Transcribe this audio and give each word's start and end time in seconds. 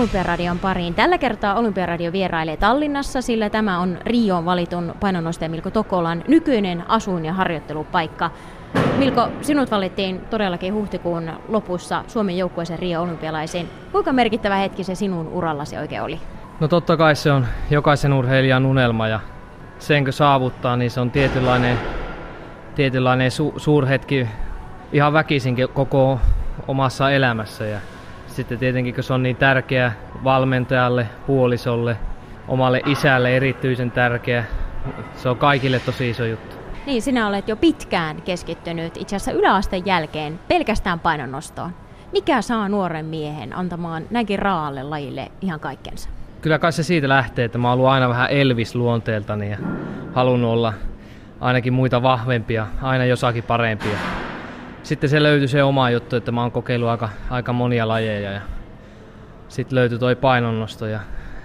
Olympiaradion 0.00 0.58
pariin. 0.58 0.94
Tällä 0.94 1.18
kertaa 1.18 1.54
Olympiaradio 1.54 2.12
vierailee 2.12 2.56
Tallinnassa, 2.56 3.22
sillä 3.22 3.50
tämä 3.50 3.78
on 3.78 3.98
Rioon 4.04 4.44
valitun 4.44 4.94
painonnostaja 5.00 5.48
Milko 5.48 5.70
Tokolan 5.70 6.24
nykyinen 6.28 6.84
asuin- 6.88 7.24
ja 7.24 7.32
harjoittelupaikka. 7.32 8.30
Milko, 8.98 9.28
sinut 9.40 9.70
valittiin 9.70 10.20
todellakin 10.20 10.74
huhtikuun 10.74 11.30
lopussa 11.48 12.04
Suomen 12.06 12.38
joukkueeseen 12.38 12.78
Rio 12.78 13.02
olympialaisiin. 13.02 13.68
Kuinka 13.92 14.12
merkittävä 14.12 14.56
hetki 14.56 14.84
se 14.84 14.94
sinun 14.94 15.28
urallasi 15.28 15.76
oikein 15.76 16.02
oli? 16.02 16.20
No 16.60 16.68
totta 16.68 16.96
kai 16.96 17.16
se 17.16 17.32
on 17.32 17.46
jokaisen 17.70 18.12
urheilijan 18.12 18.66
unelma 18.66 19.08
ja 19.08 19.20
senkö 19.78 20.12
saavuttaa, 20.12 20.76
niin 20.76 20.90
se 20.90 21.00
on 21.00 21.10
tietynlainen, 21.10 21.78
tietynlainen 22.74 23.30
su- 23.30 23.58
suurhetki 23.58 24.28
ihan 24.92 25.12
väkisinkin 25.12 25.68
koko 25.68 26.20
omassa 26.68 27.10
elämässä. 27.10 27.64
Ja 27.64 27.78
sitten 28.36 28.58
tietenkin, 28.58 28.94
kun 28.94 29.04
se 29.04 29.12
on 29.12 29.22
niin 29.22 29.36
tärkeä 29.36 29.92
valmentajalle, 30.24 31.06
puolisolle, 31.26 31.96
omalle 32.48 32.80
isälle 32.86 33.36
erityisen 33.36 33.90
tärkeä, 33.90 34.44
se 35.16 35.28
on 35.28 35.36
kaikille 35.36 35.78
tosi 35.78 36.10
iso 36.10 36.24
juttu. 36.24 36.56
Niin, 36.86 37.02
sinä 37.02 37.28
olet 37.28 37.48
jo 37.48 37.56
pitkään 37.56 38.22
keskittynyt 38.22 38.96
itse 38.96 39.16
asiassa 39.16 39.32
yläasteen 39.32 39.86
jälkeen 39.86 40.40
pelkästään 40.48 41.00
painonnostoon. 41.00 41.70
Mikä 42.12 42.42
saa 42.42 42.68
nuoren 42.68 43.06
miehen 43.06 43.56
antamaan 43.56 44.02
näinkin 44.10 44.38
raalle 44.38 44.82
lajille 44.82 45.32
ihan 45.40 45.60
kaikkensa? 45.60 46.08
Kyllä 46.40 46.58
kai 46.58 46.72
se 46.72 46.82
siitä 46.82 47.08
lähtee, 47.08 47.44
että 47.44 47.58
mä 47.58 47.68
oon 47.68 47.78
ollut 47.78 47.90
aina 47.90 48.08
vähän 48.08 48.30
Elvis 48.30 48.74
luonteeltani 48.74 49.50
ja 49.50 49.58
halunnut 50.14 50.50
olla 50.50 50.72
ainakin 51.40 51.72
muita 51.72 52.02
vahvempia, 52.02 52.66
aina 52.82 53.04
jossakin 53.04 53.44
parempia 53.44 53.98
sitten 54.82 55.10
se 55.10 55.22
löytyi 55.22 55.48
se 55.48 55.62
oma 55.62 55.90
juttu, 55.90 56.16
että 56.16 56.32
mä 56.32 56.40
oon 56.40 56.52
kokeillut 56.52 56.88
aika, 56.88 57.08
aika 57.30 57.52
monia 57.52 57.88
lajeja 57.88 58.32
ja 58.32 58.40
sitten 59.48 59.76
löytyi 59.76 59.98
toi 59.98 60.16
painonnosto 60.16 60.86
ja 60.86 61.00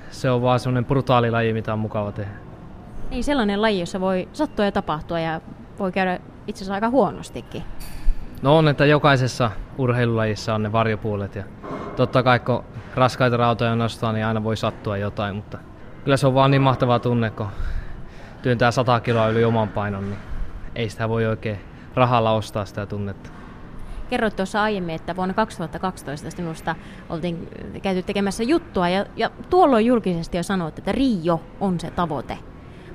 se 0.09 0.29
on 0.29 0.41
vaan 0.41 0.59
semmoinen 0.59 0.85
brutaali 0.85 1.31
laji, 1.31 1.53
mitä 1.53 1.73
on 1.73 1.79
mukava 1.79 2.11
tehdä. 2.11 2.31
Niin 3.09 3.23
sellainen 3.23 3.61
laji, 3.61 3.79
jossa 3.79 3.99
voi 3.99 4.27
sattua 4.33 4.65
ja 4.65 4.71
tapahtua 4.71 5.19
ja 5.19 5.41
voi 5.79 5.91
käydä 5.91 6.19
itse 6.47 6.59
asiassa 6.59 6.73
aika 6.73 6.89
huonostikin. 6.89 7.63
No 8.41 8.57
on, 8.57 8.67
että 8.67 8.85
jokaisessa 8.85 9.51
urheilulajissa 9.77 10.55
on 10.55 10.63
ne 10.63 10.71
varjopuolet 10.71 11.35
ja 11.35 11.43
totta 11.95 12.23
kai 12.23 12.39
kun 12.39 12.63
raskaita 12.95 13.37
rautoja 13.37 13.75
nostaa, 13.75 14.13
niin 14.13 14.25
aina 14.25 14.43
voi 14.43 14.57
sattua 14.57 14.97
jotain, 14.97 15.35
mutta 15.35 15.57
kyllä 16.03 16.17
se 16.17 16.27
on 16.27 16.33
vaan 16.33 16.51
niin 16.51 16.61
mahtava 16.61 16.99
tunne, 16.99 17.29
kun 17.29 17.47
työntää 18.41 18.71
100 18.71 18.99
kiloa 18.99 19.27
yli 19.27 19.43
oman 19.43 19.69
painon, 19.69 20.03
niin 20.03 20.19
ei 20.75 20.89
sitä 20.89 21.09
voi 21.09 21.25
oikein 21.25 21.59
rahalla 21.95 22.31
ostaa 22.31 22.65
sitä 22.65 22.85
tunnetta. 22.85 23.29
Kerroit 24.09 24.35
tuossa 24.35 24.63
aiemmin, 24.63 24.95
että 24.95 25.15
vuonna 25.15 25.33
2012 25.33 26.31
sinusta 26.31 26.75
oltiin 27.09 27.47
käyty 27.81 28.03
tekemässä 28.03 28.43
juttua 28.43 28.89
ja, 28.89 29.05
ja 29.15 29.29
tuolloin 29.49 29.85
julkisesti 29.85 30.37
jo 30.37 30.43
sanoit, 30.43 30.77
että 30.77 30.91
Rio 30.91 31.41
on 31.59 31.79
se 31.79 31.91
tavoite. 31.91 32.37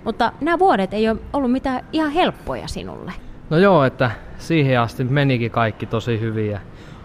Mutta 0.05 0.33
nämä 0.41 0.59
vuodet 0.59 0.95
ei 0.95 1.09
ole 1.09 1.19
ollut 1.33 1.53
mitään 1.53 1.85
ihan 1.93 2.11
helppoja 2.11 2.69
sinulle. 2.69 3.13
No 3.51 3.59
joo, 3.59 3.85
että 3.85 4.11
siihen 4.39 4.81
asti 4.81 5.05
menikin 5.05 5.51
kaikki 5.51 5.87
tosi 5.87 6.21
hyvin 6.21 6.51
ja 6.51 6.61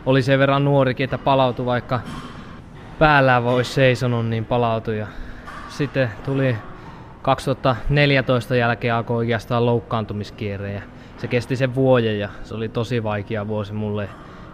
oli 0.05 0.21
sen 0.21 0.39
verran 0.39 0.65
nuorikin, 0.65 1.03
että 1.03 1.17
palautui 1.17 1.65
vaikka 1.65 1.99
päällään 2.99 3.43
voisi 3.43 3.73
seisonut, 3.73 4.25
niin 4.25 4.45
palautui. 4.45 4.99
Ja 4.99 5.07
sitten 5.69 6.11
tuli 6.25 6.55
2014 7.25 8.55
jälkeen 8.55 8.93
alkoi 8.93 9.17
oikeastaan 9.17 9.65
loukkaantumiskierre 9.65 10.73
ja 10.73 10.81
se 11.17 11.27
kesti 11.27 11.55
sen 11.55 11.75
vuoden 11.75 12.19
ja 12.19 12.29
se 12.43 12.55
oli 12.55 12.69
tosi 12.69 13.03
vaikea 13.03 13.47
vuosi 13.47 13.73
mulle 13.73 14.09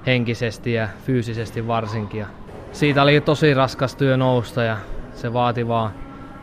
henkisesti 0.06 0.74
ja 0.74 0.88
fyysisesti 1.06 1.68
varsinkin. 1.68 2.20
Ja 2.20 2.28
siitä 2.72 3.02
oli 3.02 3.22
tosi 3.22 3.54
raskas 3.54 3.96
työ 3.96 4.18
nousta 4.18 4.64
ja 4.64 4.78
se 5.14 5.34
vaati 5.34 5.68
vaan 5.68 5.92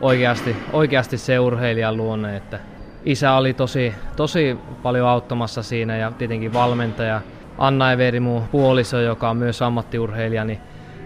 oikeasti, 0.01 0.55
oikeasti 0.73 1.17
se 1.17 1.39
urheilijan 1.39 1.97
luonne, 1.97 2.37
että 2.37 2.59
isä 3.05 3.33
oli 3.33 3.53
tosi, 3.53 3.93
tosi 4.15 4.57
paljon 4.83 5.07
auttamassa 5.07 5.63
siinä 5.63 5.97
ja 5.97 6.11
tietenkin 6.11 6.53
valmentaja 6.53 7.21
Anna 7.57 7.91
Everi, 7.91 8.19
mun 8.19 8.43
puoliso, 8.51 8.99
joka 8.99 9.29
on 9.29 9.37
myös 9.37 9.61
ammattiurheilija, 9.61 10.45
niin 10.45 10.59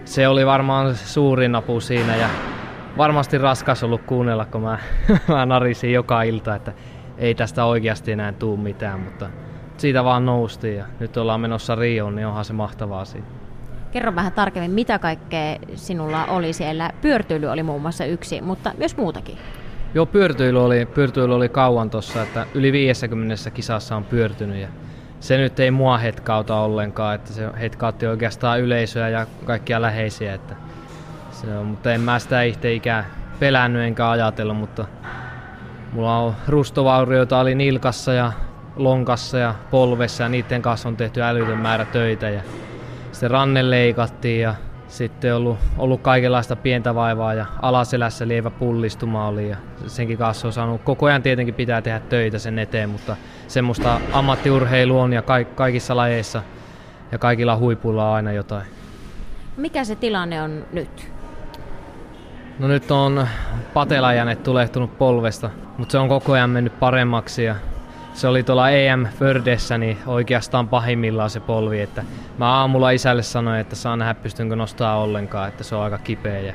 se 0.04 0.28
oli 0.28 0.46
varmaan 0.46 0.96
suurin 0.96 1.54
apu 1.54 1.80
siinä 1.80 2.16
ja 2.16 2.28
varmasti 2.96 3.38
raskas 3.38 3.82
ollut 3.82 4.02
kuunnella, 4.02 4.44
kun 4.44 4.62
mä, 4.62 4.78
mä 5.28 5.46
narisin 5.46 5.92
joka 5.92 6.22
ilta, 6.22 6.54
että 6.54 6.72
ei 7.18 7.34
tästä 7.34 7.64
oikeasti 7.64 8.12
enää 8.12 8.32
tuu 8.32 8.56
mitään, 8.56 9.00
mutta 9.00 9.30
siitä 9.76 10.04
vaan 10.04 10.26
noustiin 10.26 10.76
ja 10.76 10.84
nyt 11.00 11.16
ollaan 11.16 11.40
menossa 11.40 11.74
Rioon, 11.74 12.14
niin 12.14 12.26
onhan 12.26 12.44
se 12.44 12.52
mahtava 12.52 13.00
asia. 13.00 13.22
Kerro 13.92 14.14
vähän 14.14 14.32
tarkemmin, 14.32 14.70
mitä 14.70 14.98
kaikkea 14.98 15.56
sinulla 15.74 16.24
oli 16.24 16.52
siellä. 16.52 16.90
Pyörtyily 17.00 17.46
oli 17.46 17.62
muun 17.62 17.82
muassa 17.82 18.04
yksi, 18.04 18.40
mutta 18.40 18.72
myös 18.78 18.96
muutakin. 18.96 19.38
Joo, 19.94 20.06
pyörtyily 20.06 20.64
oli, 20.64 20.86
pyörtyily 20.86 21.34
oli 21.34 21.48
kauan 21.48 21.90
tuossa, 21.90 22.22
että 22.22 22.46
yli 22.54 22.72
50 22.72 23.50
kisassa 23.50 23.96
on 23.96 24.04
pyörtynyt 24.04 24.56
ja 24.58 24.68
se 25.20 25.36
nyt 25.36 25.60
ei 25.60 25.70
mua 25.70 25.98
hetkauta 25.98 26.56
ollenkaan, 26.56 27.14
että 27.14 27.32
se 27.32 27.50
hetkautti 27.60 28.06
oikeastaan 28.06 28.60
yleisöä 28.60 29.08
ja 29.08 29.26
kaikkia 29.44 29.82
läheisiä, 29.82 30.34
että 30.34 30.56
se 31.44 31.58
on, 31.58 31.66
mutta 31.66 31.92
en 31.92 32.00
mä 32.00 32.18
sitä 32.18 32.42
itse 32.42 32.72
ikään 32.72 33.06
pelännyt 33.40 33.82
enkä 33.82 34.10
ajatellut, 34.10 34.56
mutta 34.56 34.86
Mulla 35.94 36.18
on 36.18 36.34
rustovaurioita 36.48 37.38
oli 37.38 37.54
nilkassa 37.54 38.12
ja 38.12 38.32
lonkassa 38.76 39.38
ja 39.38 39.54
polvessa 39.70 40.22
ja 40.22 40.28
niiden 40.28 40.62
kanssa 40.62 40.88
on 40.88 40.96
tehty 40.96 41.22
älytön 41.22 41.58
määrä 41.58 41.84
töitä. 41.84 42.30
Ja 42.30 42.40
sitten 43.12 43.30
ranne 43.30 43.70
leikattiin 43.70 44.40
ja 44.40 44.54
sitten 44.88 45.36
ollut, 45.36 45.58
ollut 45.78 46.00
kaikenlaista 46.00 46.56
pientä 46.56 46.94
vaivaa 46.94 47.34
ja 47.34 47.46
alaselässä 47.62 48.28
lievä 48.28 48.50
pullistuma 48.50 49.28
oli 49.28 49.48
ja 49.48 49.56
senkin 49.86 50.18
kanssa 50.18 50.48
on 50.48 50.52
saanut 50.52 50.82
koko 50.82 51.06
ajan 51.06 51.22
tietenkin 51.22 51.54
pitää 51.54 51.82
tehdä 51.82 52.00
töitä 52.00 52.38
sen 52.38 52.58
eteen, 52.58 52.90
mutta 52.90 53.16
semmoista 53.48 54.00
ammattiurheilu 54.12 55.00
on 55.00 55.12
ja 55.12 55.22
kaikissa 55.54 55.96
lajeissa 55.96 56.42
ja 57.12 57.18
kaikilla 57.18 57.56
huipulla 57.56 58.08
on 58.08 58.14
aina 58.14 58.32
jotain. 58.32 58.66
Mikä 59.56 59.84
se 59.84 59.96
tilanne 59.96 60.42
on 60.42 60.66
nyt? 60.72 61.13
No 62.58 62.68
nyt 62.68 62.90
on 62.90 63.28
patelajanet 63.74 64.42
tulehtunut 64.42 64.98
polvesta, 64.98 65.50
mutta 65.78 65.92
se 65.92 65.98
on 65.98 66.08
koko 66.08 66.32
ajan 66.32 66.50
mennyt 66.50 66.80
paremmaksi 66.80 67.44
ja 67.44 67.54
se 68.12 68.28
oli 68.28 68.42
tuolla 68.42 68.70
EM 68.70 69.06
Fördessä 69.06 69.78
niin 69.78 69.98
oikeastaan 70.06 70.68
pahimmillaan 70.68 71.30
se 71.30 71.40
polvi, 71.40 71.80
että 71.80 72.04
mä 72.38 72.52
aamulla 72.52 72.90
isälle 72.90 73.22
sanoin, 73.22 73.60
että 73.60 73.76
saa 73.76 73.96
nähdä 73.96 74.14
pystynkö 74.14 74.56
nostaa 74.56 74.98
ollenkaan, 74.98 75.48
että 75.48 75.64
se 75.64 75.74
on 75.74 75.82
aika 75.82 75.98
kipeä 75.98 76.40
ja 76.40 76.54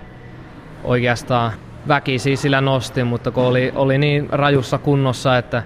oikeastaan 0.83 1.51
väkisi 1.87 2.35
sillä 2.35 2.61
nostin, 2.61 3.07
mutta 3.07 3.31
kun 3.31 3.43
oli, 3.43 3.71
oli 3.75 3.97
niin 3.97 4.27
rajussa 4.31 4.77
kunnossa, 4.77 5.37
että 5.37 5.63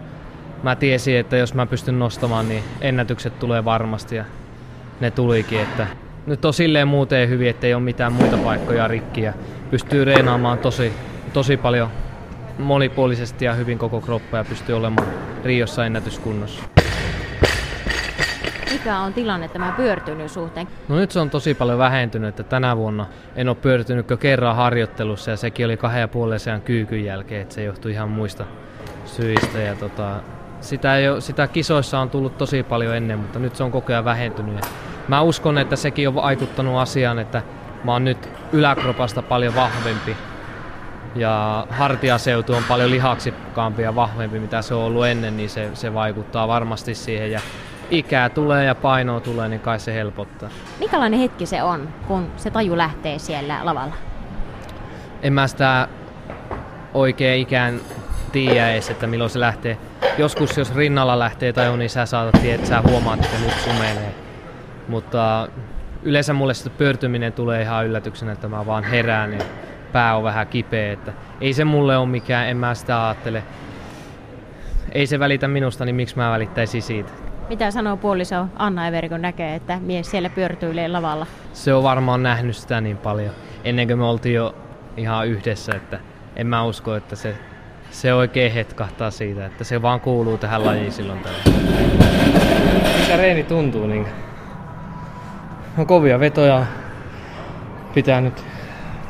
mä 0.63 0.75
tiesin, 0.75 1.17
että 1.17 1.37
jos 1.37 1.53
mä 1.53 1.65
pystyn 1.65 1.99
nostamaan, 1.99 2.49
niin 2.49 2.63
ennätykset 2.81 3.39
tulee 3.39 3.65
varmasti 3.65 4.15
ja 4.15 4.25
ne 4.99 5.11
tulikin, 5.11 5.59
että 5.59 5.87
nyt 6.25 6.45
on 6.45 6.53
silleen 6.53 6.87
muuten 6.87 7.29
hyvin, 7.29 7.49
että 7.49 7.67
ei 7.67 7.73
ole 7.73 7.83
mitään 7.83 8.13
muita 8.13 8.37
paikkoja 8.37 8.87
rikkiä. 8.87 9.33
Pystyy 9.73 10.05
reenaamaan 10.05 10.57
tosi, 10.57 10.93
tosi 11.33 11.57
paljon 11.57 11.89
monipuolisesti 12.59 13.45
ja 13.45 13.53
hyvin 13.53 13.77
koko 13.77 14.01
kroppa 14.01 14.37
ja 14.37 14.43
pystyy 14.43 14.77
olemaan 14.77 15.07
Riossa 15.43 15.85
ennätyskunnossa. 15.85 16.63
Mikä 18.71 18.99
on 18.99 19.13
tilanne 19.13 19.47
tämä 19.47 19.73
pyörtynyt 19.77 20.31
suhteen? 20.31 20.67
No 20.87 20.95
nyt 20.95 21.11
se 21.11 21.19
on 21.19 21.29
tosi 21.29 21.53
paljon 21.53 21.77
vähentynyt, 21.77 22.29
että 22.29 22.43
tänä 22.43 22.77
vuonna 22.77 23.05
en 23.35 23.49
ole 23.49 23.57
pyörtynyt 23.61 24.07
kerran 24.19 24.55
harjoittelussa 24.55 25.31
ja 25.31 25.37
sekin 25.37 25.65
oli 25.65 25.77
kahden 25.77 26.01
ja 26.01 26.07
puolen 26.07 26.39
kyykyn 26.65 27.05
jälkeen, 27.05 27.41
että 27.41 27.55
se 27.55 27.63
johtui 27.63 27.91
ihan 27.91 28.09
muista 28.09 28.45
syistä. 29.05 29.59
Ja 29.59 29.75
tota, 29.75 30.15
sitä, 30.61 30.97
ei 30.97 31.09
ole, 31.09 31.21
sitä 31.21 31.47
kisoissa 31.47 31.99
on 31.99 32.09
tullut 32.09 32.37
tosi 32.37 32.63
paljon 32.63 32.95
ennen, 32.95 33.19
mutta 33.19 33.39
nyt 33.39 33.55
se 33.55 33.63
on 33.63 33.71
koko 33.71 33.93
ajan 33.93 34.05
vähentynyt. 34.05 34.55
Ja 34.55 34.61
mä 35.07 35.21
uskon, 35.21 35.57
että 35.57 35.75
sekin 35.75 36.07
on 36.07 36.15
vaikuttanut 36.15 36.77
asiaan, 36.77 37.19
että 37.19 37.41
mä 37.83 37.91
oon 37.91 38.03
nyt 38.03 38.29
yläkropasta 38.51 39.21
paljon 39.21 39.55
vahvempi 39.55 40.17
ja 41.15 41.67
hartiaseutu 41.69 42.53
on 42.53 42.63
paljon 42.67 42.91
lihaksikkaampi 42.91 43.81
ja 43.81 43.95
vahvempi 43.95 44.39
mitä 44.39 44.61
se 44.61 44.73
on 44.73 44.83
ollut 44.83 45.05
ennen, 45.05 45.37
niin 45.37 45.49
se, 45.49 45.69
se 45.73 45.93
vaikuttaa 45.93 46.47
varmasti 46.47 46.95
siihen. 46.95 47.31
Ja 47.31 47.41
ikää 47.91 48.29
tulee 48.29 48.65
ja 48.65 48.75
painoa 48.75 49.19
tulee, 49.19 49.49
niin 49.49 49.61
kai 49.61 49.79
se 49.79 49.93
helpottaa. 49.93 50.49
Mikälainen 50.79 51.19
hetki 51.19 51.45
se 51.45 51.63
on, 51.63 51.89
kun 52.07 52.27
se 52.37 52.51
taju 52.51 52.77
lähtee 52.77 53.19
siellä 53.19 53.59
lavalla? 53.63 53.95
En 55.21 55.33
mä 55.33 55.47
sitä 55.47 55.87
oikein 56.93 57.41
ikään 57.41 57.79
tiedä 58.31 58.71
edes, 58.71 58.89
että 58.89 59.07
milloin 59.07 59.29
se 59.29 59.39
lähtee. 59.39 59.77
Joskus 60.17 60.57
jos 60.57 60.75
rinnalla 60.75 61.19
lähtee 61.19 61.53
taju, 61.53 61.75
niin 61.75 61.89
sä 61.89 62.05
saatat 62.05 62.41
tietää, 62.41 62.55
että 62.55 62.67
sä 62.67 62.81
huomaat, 62.89 63.25
että 63.25 63.37
nyt 63.39 63.53
sumenee. 63.63 64.15
Mutta 64.87 65.47
yleensä 66.03 66.33
mulle 66.33 66.53
sitä 66.53 66.69
pyörtyminen 66.69 67.33
tulee 67.33 67.61
ihan 67.61 67.85
yllätyksenä, 67.85 68.31
että 68.31 68.47
mä 68.47 68.65
vaan 68.65 68.83
herään, 68.83 69.29
niin 69.29 69.43
pää 69.91 70.17
on 70.17 70.23
vähän 70.23 70.47
kipeä. 70.47 70.93
Että 70.93 71.13
ei 71.41 71.53
se 71.53 71.65
mulle 71.65 71.97
ole 71.97 72.07
mikään, 72.07 72.47
en 72.47 72.57
mä 72.57 72.75
sitä 72.75 73.07
ajattele. 73.07 73.43
Ei 74.91 75.07
se 75.07 75.19
välitä 75.19 75.47
minusta, 75.47 75.85
niin 75.85 75.95
miksi 75.95 76.17
mä 76.17 76.31
välittäisin 76.31 76.81
siitä? 76.81 77.11
Mitä 77.49 77.71
sanoo 77.71 77.97
puoliso 77.97 78.45
Anna 78.55 78.87
Everi, 78.87 79.09
kun 79.09 79.21
näkee, 79.21 79.55
että 79.55 79.79
mies 79.79 80.11
siellä 80.11 80.29
pyörtyilee 80.29 80.87
lavalla? 80.87 81.25
Se 81.53 81.73
on 81.73 81.83
varmaan 81.83 82.23
nähnyt 82.23 82.55
sitä 82.55 82.81
niin 82.81 82.97
paljon, 82.97 83.33
ennen 83.63 83.87
kuin 83.87 83.99
me 83.99 84.05
oltiin 84.05 84.35
jo 84.35 84.55
ihan 84.97 85.27
yhdessä, 85.27 85.75
että 85.75 85.99
en 86.35 86.47
mä 86.47 86.63
usko, 86.63 86.95
että 86.95 87.15
se, 87.15 87.35
se 87.91 88.13
oikein 88.13 88.51
hetkahtaa 88.51 89.11
siitä, 89.11 89.45
että 89.45 89.63
se 89.63 89.81
vaan 89.81 89.99
kuuluu 89.99 90.37
tähän 90.37 90.65
lajiin 90.65 90.91
silloin 90.91 91.19
tällä. 91.19 91.39
Mikä 92.99 93.17
reeni 93.17 93.43
tuntuu, 93.43 93.87
niin 93.87 94.07
on 95.77 95.87
kovia 95.87 96.19
vetoja 96.19 96.65
pitää 97.93 98.21
nyt 98.21 98.45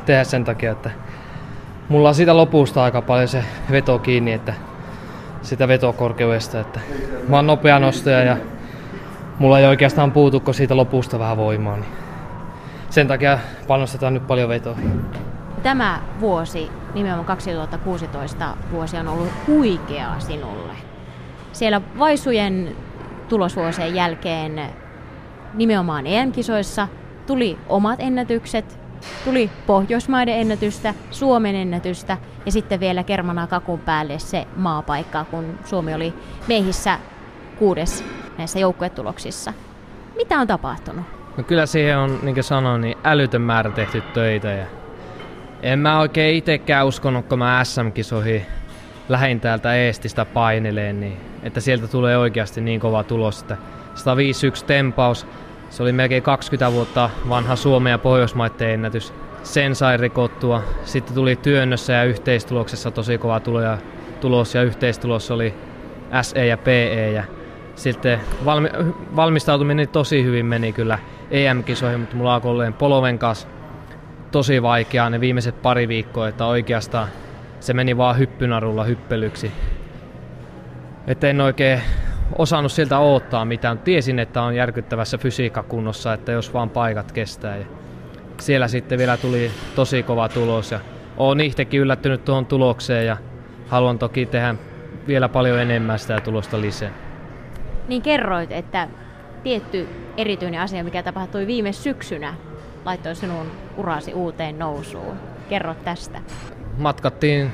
tehdä 0.06 0.24
sen 0.24 0.44
takia, 0.44 0.72
että 0.72 0.90
mulla 1.88 2.08
on 2.08 2.14
siitä 2.14 2.36
lopusta 2.36 2.84
aika 2.84 3.02
paljon 3.02 3.28
se 3.28 3.44
veto 3.70 3.98
kiinni, 3.98 4.32
että 4.32 4.54
sitä 5.42 5.68
vetokorkeudesta, 5.68 6.60
että 6.60 6.80
mä 7.28 7.36
oon 7.36 7.46
nopea 7.46 7.78
nostaja 7.78 8.20
ja 8.20 8.36
mulla 9.38 9.58
ei 9.58 9.66
oikeastaan 9.66 10.12
puutukko 10.12 10.52
siitä 10.52 10.76
lopusta 10.76 11.18
vähän 11.18 11.36
voimaa, 11.36 11.76
niin 11.76 11.92
sen 12.90 13.08
takia 13.08 13.38
panostetaan 13.66 14.14
nyt 14.14 14.26
paljon 14.26 14.48
vetoihin. 14.48 15.04
Tämä 15.62 16.00
vuosi, 16.20 16.70
nimenomaan 16.94 17.26
2016 17.26 18.56
vuosi, 18.70 18.96
on 18.96 19.08
ollut 19.08 19.32
huikea 19.46 20.14
sinulle. 20.18 20.72
Siellä 21.52 21.80
Vaisujen 21.98 22.76
tulosvuosien 23.28 23.94
jälkeen 23.94 24.60
nimenomaan 25.54 26.06
EM-kisoissa 26.06 26.88
tuli 27.26 27.58
omat 27.68 28.00
ennätykset, 28.00 28.78
tuli 29.24 29.50
Pohjoismaiden 29.66 30.38
ennätystä, 30.38 30.94
Suomen 31.10 31.54
ennätystä 31.54 32.18
ja 32.46 32.52
sitten 32.52 32.80
vielä 32.80 33.02
kermana 33.02 33.46
kakun 33.46 33.78
päälle 33.78 34.18
se 34.18 34.46
maapaikka, 34.56 35.24
kun 35.24 35.58
Suomi 35.64 35.94
oli 35.94 36.14
miehissä 36.48 36.98
kuudes 37.58 38.04
näissä 38.38 38.58
joukkuetuloksissa. 38.58 39.52
Mitä 40.16 40.40
on 40.40 40.46
tapahtunut? 40.46 41.04
No 41.36 41.44
kyllä 41.44 41.66
siihen 41.66 41.98
on, 41.98 42.18
niin 42.22 42.34
kuin 42.34 42.44
sanoin, 42.44 42.80
niin 42.80 42.98
älytön 43.04 43.42
määrä 43.42 43.70
tehty 43.70 44.00
töitä. 44.00 44.48
Ja 44.48 44.66
en 45.62 45.78
mä 45.78 46.00
oikein 46.00 46.36
itsekään 46.36 46.86
uskonut, 46.86 47.26
kun 47.26 47.38
mä 47.38 47.64
SM-kisoihin 47.64 48.46
lähin 49.08 49.40
täältä 49.40 49.74
Eestistä 49.74 50.24
paineleen, 50.24 51.00
niin 51.00 51.16
että 51.42 51.60
sieltä 51.60 51.86
tulee 51.88 52.18
oikeasti 52.18 52.60
niin 52.60 52.80
kova 52.80 53.02
tulos, 53.02 53.40
että 53.40 53.56
151 53.94 54.64
tempaus, 54.64 55.26
se 55.74 55.82
oli 55.82 55.92
melkein 55.92 56.22
20 56.22 56.72
vuotta 56.72 57.10
vanha 57.28 57.56
Suomen 57.56 57.90
ja 57.90 57.98
Pohjoismaiden 57.98 58.70
ennätys. 58.70 59.14
Sen 59.42 59.74
sai 59.74 59.96
rikottua. 59.96 60.62
Sitten 60.84 61.14
tuli 61.14 61.36
työnnössä 61.36 61.92
ja 61.92 62.04
yhteistuloksessa 62.04 62.90
tosi 62.90 63.18
kova 63.18 63.40
tulo 63.40 63.60
tulos 64.20 64.54
ja 64.54 64.62
yhteistulos 64.62 65.30
oli 65.30 65.54
SE 66.22 66.46
ja 66.46 66.58
PE. 66.58 67.10
Ja 67.10 67.24
sitten 67.74 68.20
valmi, 68.44 68.68
valmistautuminen 69.16 69.88
tosi 69.88 70.24
hyvin 70.24 70.46
meni 70.46 70.72
kyllä 70.72 70.98
EM-kisoihin, 71.30 72.00
mutta 72.00 72.16
mulla 72.16 72.34
alkoi 72.34 72.50
olleen 72.50 72.72
Poloven 72.72 73.18
kanssa 73.18 73.48
tosi 74.30 74.62
vaikeaa 74.62 75.10
ne 75.10 75.20
viimeiset 75.20 75.62
pari 75.62 75.88
viikkoa, 75.88 76.28
että 76.28 76.46
oikeastaan 76.46 77.08
se 77.60 77.74
meni 77.74 77.96
vaan 77.96 78.18
hyppynarulla 78.18 78.84
hyppelyksi. 78.84 79.52
Että 81.06 81.30
en 81.30 81.40
oikein 81.40 81.80
osannut 82.38 82.72
siltä 82.72 82.98
odottaa 82.98 83.44
mitään. 83.44 83.78
Tiesin, 83.78 84.18
että 84.18 84.42
on 84.42 84.54
järkyttävässä 84.54 85.18
fysiikkakunnossa, 85.18 86.12
että 86.12 86.32
jos 86.32 86.54
vaan 86.54 86.70
paikat 86.70 87.12
kestää. 87.12 87.56
Ja 87.56 87.66
siellä 88.40 88.68
sitten 88.68 88.98
vielä 88.98 89.16
tuli 89.16 89.50
tosi 89.74 90.02
kova 90.02 90.28
tulos 90.28 90.72
ja 90.72 90.80
olen 91.16 91.40
itsekin 91.40 91.80
yllättynyt 91.80 92.24
tuohon 92.24 92.46
tulokseen 92.46 93.06
ja 93.06 93.16
haluan 93.68 93.98
toki 93.98 94.26
tehdä 94.26 94.54
vielä 95.06 95.28
paljon 95.28 95.58
enemmän 95.58 95.98
sitä 95.98 96.20
tulosta 96.20 96.60
lisää. 96.60 96.90
Niin 97.88 98.02
kerroit, 98.02 98.52
että 98.52 98.88
tietty 99.42 99.88
erityinen 100.16 100.60
asia, 100.60 100.84
mikä 100.84 101.02
tapahtui 101.02 101.46
viime 101.46 101.72
syksynä, 101.72 102.34
laittoi 102.84 103.14
sinun 103.14 103.50
urasi 103.76 104.14
uuteen 104.14 104.58
nousuun. 104.58 105.16
Kerro 105.48 105.74
tästä. 105.74 106.20
Matkattiin 106.78 107.52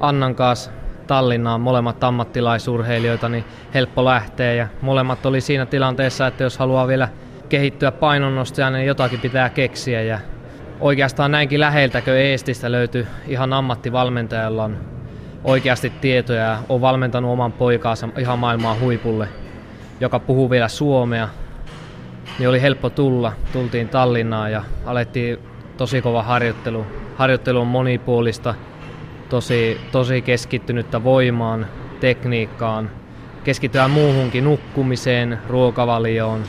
Annan 0.00 0.34
kanssa 0.34 0.70
Tallinnaan, 1.06 1.60
molemmat 1.60 2.04
ammattilaisurheilijoita, 2.04 3.28
niin 3.28 3.44
helppo 3.74 4.04
lähteä. 4.04 4.52
Ja 4.52 4.68
molemmat 4.82 5.26
oli 5.26 5.40
siinä 5.40 5.66
tilanteessa, 5.66 6.26
että 6.26 6.44
jos 6.44 6.58
haluaa 6.58 6.88
vielä 6.88 7.08
kehittyä 7.48 7.92
painonnostajana, 7.92 8.76
niin 8.76 8.86
jotakin 8.86 9.20
pitää 9.20 9.48
keksiä. 9.48 10.02
Ja 10.02 10.18
oikeastaan 10.80 11.30
näinkin 11.30 11.60
läheltäkö 11.60 12.20
Eestistä 12.20 12.72
löytyi 12.72 13.06
ihan 13.26 13.52
ammattivalmentajalla 13.52 14.64
on 14.64 14.76
oikeasti 15.44 15.90
tietoja. 16.00 16.58
On 16.68 16.80
valmentanut 16.80 17.32
oman 17.32 17.52
poikaansa 17.52 18.08
ihan 18.18 18.38
maailman 18.38 18.80
huipulle, 18.80 19.28
joka 20.00 20.18
puhuu 20.18 20.50
vielä 20.50 20.68
suomea. 20.68 21.28
Niin 22.38 22.48
oli 22.48 22.62
helppo 22.62 22.90
tulla. 22.90 23.32
Tultiin 23.52 23.88
Tallinnaan 23.88 24.52
ja 24.52 24.62
alettiin 24.86 25.38
tosi 25.76 26.02
kova 26.02 26.22
harjoittelu. 26.22 26.86
Harjoittelu 27.16 27.60
on 27.60 27.66
monipuolista 27.66 28.54
tosi, 29.28 29.80
tosi 29.92 30.22
keskittynyttä 30.22 31.04
voimaan, 31.04 31.66
tekniikkaan. 32.00 32.90
Keskitytään 33.44 33.90
muuhunkin 33.90 34.44
nukkumiseen, 34.44 35.38
ruokavalioon, 35.48 36.42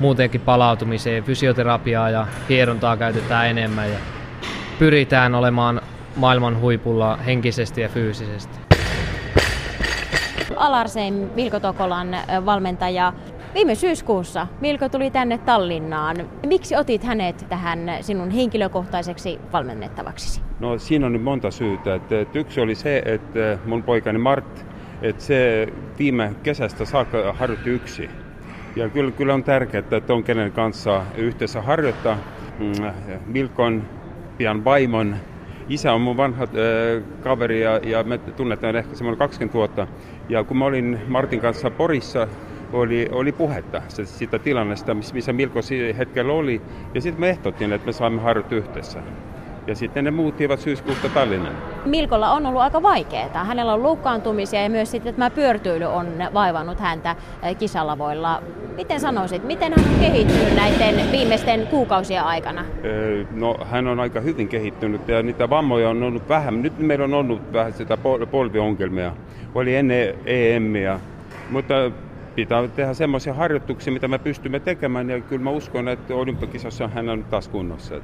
muutenkin 0.00 0.40
palautumiseen, 0.40 1.24
fysioterapiaa 1.24 2.10
ja 2.10 2.26
hierontaa 2.48 2.96
käytetään 2.96 3.46
enemmän 3.46 3.90
ja 3.90 3.98
pyritään 4.78 5.34
olemaan 5.34 5.80
maailman 6.16 6.60
huipulla 6.60 7.16
henkisesti 7.16 7.80
ja 7.80 7.88
fyysisesti. 7.88 8.58
Alarsein 10.56 11.30
Milko 11.34 11.60
Tokolan 11.60 12.16
valmentaja 12.46 13.12
Viime 13.54 13.74
syyskuussa 13.74 14.46
Milko 14.60 14.88
tuli 14.88 15.10
tänne 15.10 15.38
Tallinnaan. 15.38 16.16
Miksi 16.46 16.76
otit 16.76 17.04
hänet 17.04 17.46
tähän 17.48 17.90
sinun 18.00 18.30
henkilökohtaiseksi 18.30 19.40
valmennettavaksi? 19.52 20.40
No 20.60 20.78
siinä 20.78 21.06
on 21.06 21.12
nyt 21.12 21.22
monta 21.22 21.50
syytä. 21.50 21.94
Että, 21.94 22.20
että 22.20 22.38
yksi 22.38 22.60
oli 22.60 22.74
se, 22.74 23.02
että 23.04 23.58
mun 23.66 23.82
poikani 23.82 24.18
Mart, 24.18 24.66
että 25.02 25.22
se 25.22 25.68
viime 25.98 26.34
kesästä 26.42 26.84
saakka 26.84 27.32
harjoitti 27.32 27.70
yksi. 27.70 28.10
Ja 28.76 28.88
kyllä, 28.88 29.10
kyllä 29.10 29.34
on 29.34 29.44
tärkeää, 29.44 29.84
että 29.90 30.14
on 30.14 30.24
kenen 30.24 30.52
kanssa 30.52 31.02
yhteensä 31.16 31.62
harjoittaa. 31.62 32.18
Mm, 32.58 32.72
Milkon 33.26 33.82
pian 34.38 34.64
vaimon 34.64 35.16
isä 35.68 35.92
on 35.92 36.00
mun 36.00 36.16
vanha 36.16 36.44
äh, 36.44 37.02
kaveri 37.22 37.62
ja, 37.62 37.80
ja 37.82 38.02
me 38.02 38.18
tunnetaan 38.18 38.76
ehkä 38.76 38.96
semmoinen 38.96 39.18
20 39.18 39.54
vuotta. 39.54 39.86
Ja 40.28 40.44
kun 40.44 40.56
mä 40.56 40.64
olin 40.64 41.00
Martin 41.08 41.40
kanssa 41.40 41.70
Porissa 41.70 42.28
oli, 42.72 43.08
oli 43.12 43.32
puhetta 43.32 43.82
sitä 44.04 44.38
tilannesta, 44.38 44.94
missä 44.94 45.32
Milko 45.32 45.60
hetkellä 45.98 46.32
oli. 46.32 46.62
Ja 46.94 47.00
sitten 47.00 47.20
me 47.20 47.28
ehtottiin, 47.28 47.72
että 47.72 47.86
me 47.86 47.92
saamme 47.92 48.22
harjoittaa 48.22 48.58
yhdessä. 48.58 48.98
Ja 49.66 49.74
sitten 49.74 50.04
ne 50.04 50.10
muuttivat 50.10 50.60
syyskuusta 50.60 51.08
Tallinnan. 51.08 51.52
Milkolla 51.84 52.32
on 52.32 52.46
ollut 52.46 52.62
aika 52.62 52.82
vaikeaa. 52.82 53.44
Hänellä 53.44 53.72
on 53.74 53.82
loukkaantumisia 53.82 54.62
ja 54.62 54.70
myös 54.70 54.90
sitten 54.90 55.14
tämä 55.14 55.30
pyörtyily 55.30 55.84
on 55.84 56.06
vaivannut 56.34 56.80
häntä 56.80 57.16
eh, 57.42 57.56
kisalavoilla. 57.56 58.42
Miten 58.76 59.00
sanoisit, 59.00 59.44
miten 59.44 59.72
hän 59.76 59.86
on 59.88 60.00
kehittynyt 60.00 60.56
näiden 60.56 61.12
viimeisten 61.12 61.66
kuukausien 61.66 62.24
aikana? 62.24 62.64
No 63.30 63.56
hän 63.70 63.86
on 63.86 64.00
aika 64.00 64.20
hyvin 64.20 64.48
kehittynyt 64.48 65.08
ja 65.08 65.22
niitä 65.22 65.50
vammoja 65.50 65.90
on 65.90 66.02
ollut 66.02 66.28
vähän. 66.28 66.62
Nyt 66.62 66.78
meillä 66.78 67.04
on 67.04 67.14
ollut 67.14 67.52
vähän 67.52 67.72
sitä 67.72 67.98
polviongelmia. 68.30 69.12
Oli 69.54 69.76
ennen 69.76 70.14
EMiä, 70.26 71.00
mutta 71.50 71.74
pitää 72.34 72.68
tehdä 72.68 72.94
semmoisia 72.94 73.34
harjoituksia, 73.34 73.92
mitä 73.92 74.08
me 74.08 74.18
pystymme 74.18 74.60
tekemään, 74.60 75.10
ja 75.10 75.20
kyllä 75.20 75.42
mä 75.42 75.50
uskon, 75.50 75.88
että 75.88 76.14
olympiakisassa 76.14 76.88
hän 76.88 77.08
on 77.08 77.24
taas 77.24 77.48
kunnossa. 77.48 77.94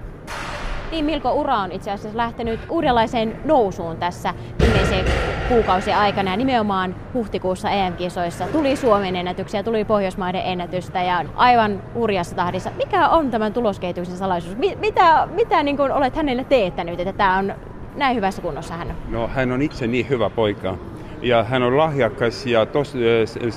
Niin, 0.90 1.04
Milko 1.04 1.32
Ura 1.32 1.56
on 1.56 1.72
itse 1.72 1.90
asiassa 1.90 2.16
lähtenyt 2.16 2.60
uudenlaiseen 2.70 3.36
nousuun 3.44 3.96
tässä 3.96 4.34
viimeisen 4.62 5.04
kuukausien 5.48 5.96
aikana 5.96 6.30
ja 6.30 6.36
nimenomaan 6.36 6.94
huhtikuussa 7.14 7.70
EM-kisoissa 7.70 8.46
tuli 8.46 8.76
Suomen 8.76 9.16
ennätyksiä, 9.16 9.62
tuli 9.62 9.84
Pohjoismaiden 9.84 10.42
ennätystä 10.44 11.02
ja 11.02 11.24
aivan 11.34 11.82
hurjassa 11.94 12.36
tahdissa. 12.36 12.70
Mikä 12.76 13.08
on 13.08 13.30
tämän 13.30 13.52
tuloskehityksen 13.52 14.16
salaisuus? 14.16 14.56
Mitä, 14.56 15.28
mitä 15.34 15.62
niin 15.62 15.76
kuin 15.76 15.92
olet 15.92 16.16
hänelle 16.16 16.44
teettänyt, 16.44 17.00
että 17.00 17.12
tämä 17.12 17.38
on 17.38 17.54
näin 17.96 18.16
hyvässä 18.16 18.42
kunnossa 18.42 18.74
hän? 18.74 18.94
No 19.08 19.28
hän 19.28 19.52
on 19.52 19.62
itse 19.62 19.86
niin 19.86 20.08
hyvä 20.08 20.30
poika 20.30 20.78
ja 21.22 21.44
hän 21.44 21.62
on 21.62 21.76
lahjakas 21.76 22.46
ja 22.46 22.66
tos, 22.66 22.94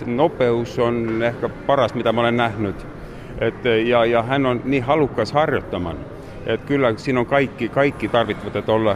nopeus 0.05 0.79
on 0.79 1.23
ehkä 1.23 1.49
paras, 1.49 1.93
mitä 1.93 2.11
mä 2.11 2.21
olen 2.21 2.37
nähnyt. 2.37 2.87
Et, 3.41 3.65
ja, 3.85 4.05
ja 4.05 4.23
hän 4.23 4.45
on 4.45 4.61
niin 4.65 4.83
halukkas 4.83 5.31
harjoittamaan. 5.31 5.97
Et 6.45 6.63
kyllä 6.63 6.93
siinä 6.97 7.19
on 7.19 7.25
kaikki, 7.25 7.69
kaikki 7.69 8.07
tarvittavat, 8.07 8.55
että 8.55 8.71
olla 8.71 8.95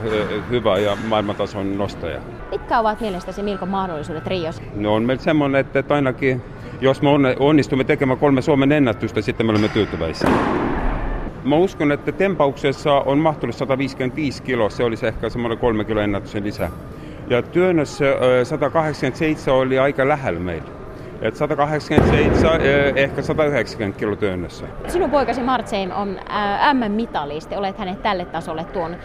hyvä 0.50 0.78
ja 0.78 0.98
maailmantason 1.08 1.78
nostaja. 1.78 2.20
Mitkä 2.52 2.80
ovat 2.80 3.02
mielestäsi 3.02 3.44
Milko 3.44 3.66
mahdollisuudet 3.66 4.28
Riossa? 4.28 4.62
No 4.76 4.94
on 4.94 5.04
meillä 5.04 5.24
semmoinen, 5.24 5.62
että 5.62 5.96
ainakin 5.96 6.42
jos 6.82 7.02
me 7.02 7.10
onnistumme 7.40 7.84
tekemään 7.84 8.20
kolme 8.20 8.42
Suomen 8.42 8.72
ennätystä, 8.72 9.22
sitten 9.22 9.46
me 9.46 9.50
olemme 9.50 9.68
tyytyväisiä. 9.68 10.30
Mä 11.44 11.56
uskon, 11.56 11.92
että 11.92 12.12
tempauksessa 12.12 12.94
on 12.94 13.18
mahdollista 13.18 13.60
155 13.60 14.44
kiloa, 14.44 14.70
se 14.70 14.84
olisi 14.84 15.08
ehkä 15.08 15.30
semmoinen 15.30 15.58
kolme 15.58 15.84
kiloa 15.84 16.04
ennätyksen 16.04 16.44
lisää. 16.44 16.70
Ja 17.30 17.42
työnnössä 17.42 18.06
187 18.44 19.60
oli 19.60 19.80
aika 19.80 20.08
lähellä 20.08 20.40
meillä. 20.40 20.78
Et 21.22 21.36
187, 21.36 22.62
eh, 22.62 22.94
ehkä 22.96 23.22
190 23.22 24.00
kilo 24.00 24.16
työnnössä. 24.16 24.68
Sinun 24.88 25.12
poikasi 25.12 25.44
Martseim 25.44 25.92
on 25.92 26.20
M-mitalisti, 26.74 27.56
olet 27.56 27.78
hänet 27.78 28.02
tälle 28.02 28.26
tasolle 28.26 28.64
tuonut. 28.64 28.98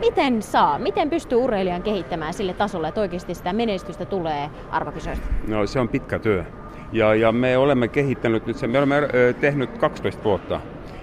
miten 0.00 0.42
saa, 0.42 0.78
miten 0.78 1.10
pystyy 1.10 1.38
urheilijan 1.38 1.82
kehittämään 1.82 2.34
sille 2.34 2.52
tasolle, 2.52 2.88
että 2.88 3.00
oikeasti 3.00 3.34
sitä 3.34 3.52
menestystä 3.52 4.04
tulee 4.04 4.50
arvokisoista? 4.70 5.26
No 5.48 5.66
se 5.66 5.80
on 5.80 5.88
pitkä 5.88 6.18
työ. 6.18 6.44
Ja, 6.92 7.14
ja 7.14 7.32
me 7.32 7.58
olemme 7.58 7.88
kehittänyt 7.88 8.46
nyt 8.46 8.56
sen, 8.56 8.70
me 8.70 8.78
olemme 8.78 9.02
tehnyt 9.40 9.78
12 9.78 10.24
vuotta. 10.24 10.60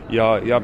Ja, 0.10 0.40
ja 0.44 0.62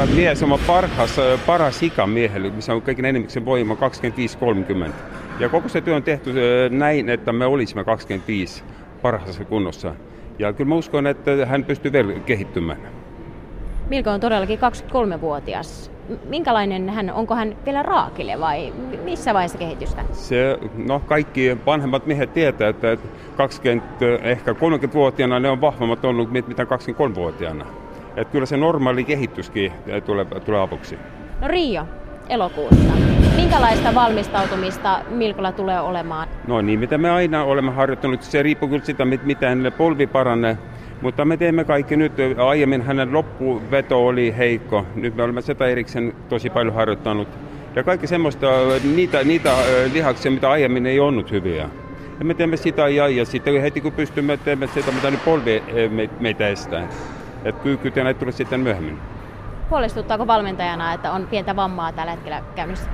kyllä 0.00 0.14
mies 0.14 0.42
on 0.42 0.58
parhaas, 0.66 1.16
paras 1.46 1.82
ikä 1.82 2.06
miehelle, 2.06 2.50
missä 2.50 2.74
on 2.74 2.82
kaiken 2.82 3.04
enemmän 3.04 3.44
voima 3.44 3.74
25-30. 3.74 4.90
Ja 5.40 5.48
koko 5.48 5.68
se 5.68 5.80
työ 5.80 5.96
on 5.96 6.02
tehty 6.02 6.32
näin, 6.70 7.08
että 7.08 7.32
me 7.32 7.46
olisimme 7.46 7.84
25 7.84 8.62
parhaassa 9.02 9.44
kunnossa. 9.44 9.94
Ja 10.38 10.52
kyllä 10.52 10.68
mä 10.68 10.74
uskon, 10.74 11.06
että 11.06 11.46
hän 11.46 11.64
pystyy 11.64 11.92
vielä 11.92 12.12
kehittymään. 12.12 12.78
Milko 13.88 14.10
on 14.10 14.20
todellakin 14.20 14.58
23-vuotias. 14.58 15.90
Minkälainen 16.24 16.88
hän, 16.88 17.10
onko 17.10 17.34
hän 17.34 17.56
vielä 17.64 17.82
raakille 17.82 18.40
vai 18.40 18.72
missä 19.04 19.34
vaiheessa 19.34 19.58
kehitystä? 19.58 20.04
Se, 20.12 20.58
no 20.86 21.00
kaikki 21.00 21.58
vanhemmat 21.66 22.06
miehet 22.06 22.34
tietää, 22.34 22.68
että 22.68 22.96
20, 23.36 24.06
ehkä 24.22 24.52
30-vuotiaana 24.52 25.40
ne 25.40 25.48
on 25.48 25.60
vahvemmat 25.60 26.04
ollut 26.04 26.30
mitä 26.30 26.64
23-vuotiaana. 26.64 27.66
Että 28.18 28.32
kyllä 28.32 28.46
se 28.46 28.56
normaali 28.56 29.04
kehityskin 29.04 29.72
tulee, 30.06 30.24
tulee 30.24 30.60
avuksi. 30.60 30.98
No 31.40 31.48
Rio, 31.48 31.86
elokuussa. 32.28 32.92
Minkälaista 33.36 33.94
valmistautumista 33.94 35.00
Milkolla 35.10 35.52
tulee 35.52 35.80
olemaan? 35.80 36.28
No 36.46 36.60
niin, 36.60 36.78
mitä 36.78 36.98
me 36.98 37.10
aina 37.10 37.44
olemme 37.44 37.70
harjoittaneet. 37.70 38.22
Se 38.22 38.42
riippuu 38.42 38.68
kyllä 38.68 38.84
sitä, 38.84 39.04
miten 39.04 39.72
polvi 39.76 40.06
paranee. 40.06 40.58
Mutta 41.02 41.24
me 41.24 41.36
teemme 41.36 41.64
kaikki 41.64 41.96
nyt. 41.96 42.12
Aiemmin 42.46 42.82
hänen 42.82 43.12
loppuveto 43.12 44.06
oli 44.06 44.34
heikko. 44.38 44.86
Nyt 44.94 45.16
me 45.16 45.22
olemme 45.22 45.42
sitä 45.42 45.66
erikseen 45.66 46.12
tosi 46.28 46.50
paljon 46.50 46.74
harjoittanut. 46.74 47.28
Ja 47.76 47.82
kaikki 47.82 48.06
semmoista, 48.06 48.46
niitä, 48.94 49.24
niitä 49.24 49.50
lihaksia, 49.92 50.30
mitä 50.30 50.50
aiemmin 50.50 50.86
ei 50.86 51.00
ollut 51.00 51.30
hyviä. 51.30 51.68
Ja 52.18 52.24
me 52.24 52.34
teemme 52.34 52.56
sitä 52.56 52.88
ja, 52.88 53.08
ja 53.08 53.24
sitten 53.24 53.62
heti 53.62 53.80
kun 53.80 53.92
pystymme 53.92 54.36
teemme 54.36 54.66
sitä, 54.66 54.92
mitä 54.92 55.10
nyt 55.10 55.24
polvi 55.24 55.62
meitä 56.20 56.48
estää. 56.48 56.88
Että 57.44 58.02
näitä 58.02 58.20
tulee 58.20 58.32
sitten 58.32 58.60
myöhemmin. 58.60 58.98
Huolestuttaako 59.70 60.26
valmentajana, 60.26 60.92
että 60.92 61.12
on 61.12 61.26
pientä 61.26 61.56
vammaa 61.56 61.92
tällä 61.92 62.10
hetkellä 62.10 62.42
käynnissä? 62.54 62.90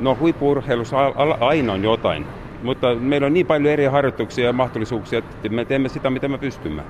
No 0.00 0.16
huippurheilussa 0.20 0.96
aina 1.40 1.72
on 1.72 1.84
jotain, 1.84 2.26
mutta 2.62 2.94
meillä 2.94 3.26
on 3.26 3.32
niin 3.32 3.46
paljon 3.46 3.72
eri 3.72 3.84
harjoituksia 3.84 4.46
ja 4.46 4.52
mahdollisuuksia, 4.52 5.18
että 5.18 5.48
me 5.48 5.64
teemme 5.64 5.88
sitä, 5.88 6.10
mitä 6.10 6.28
me 6.28 6.38
pystymme. 6.38 6.82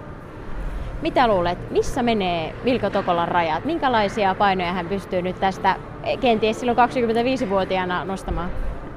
Mitä 1.03 1.29
luulet, 1.29 1.71
missä 1.71 2.03
menee 2.03 2.55
Vilko 2.65 2.91
Tokolan 2.91 3.29
rajat? 3.29 3.65
Minkälaisia 3.65 4.35
painoja 4.35 4.73
hän 4.73 4.87
pystyy 4.87 5.23
nyt 5.23 5.41
tästä 5.41 5.77
kenties 6.21 6.61
silloin 6.61 6.79
25-vuotiaana 6.79 8.05
nostamaan? 8.05 8.50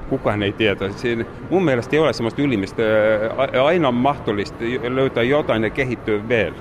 Kukaan 0.08 0.42
ei 0.42 0.52
tiedä. 0.52 0.88
Siinä, 0.88 1.24
mun 1.50 1.64
mielestä 1.64 1.96
ei 1.96 2.00
ole 2.00 2.12
sellaista 2.12 2.42
ylimistä. 2.42 2.82
Aina 3.64 3.88
on 3.88 3.94
mahdollista 3.94 4.64
löytää 4.88 5.22
jotain 5.22 5.64
ja 5.64 5.70
kehittyä 5.70 6.28
vielä. 6.28 6.54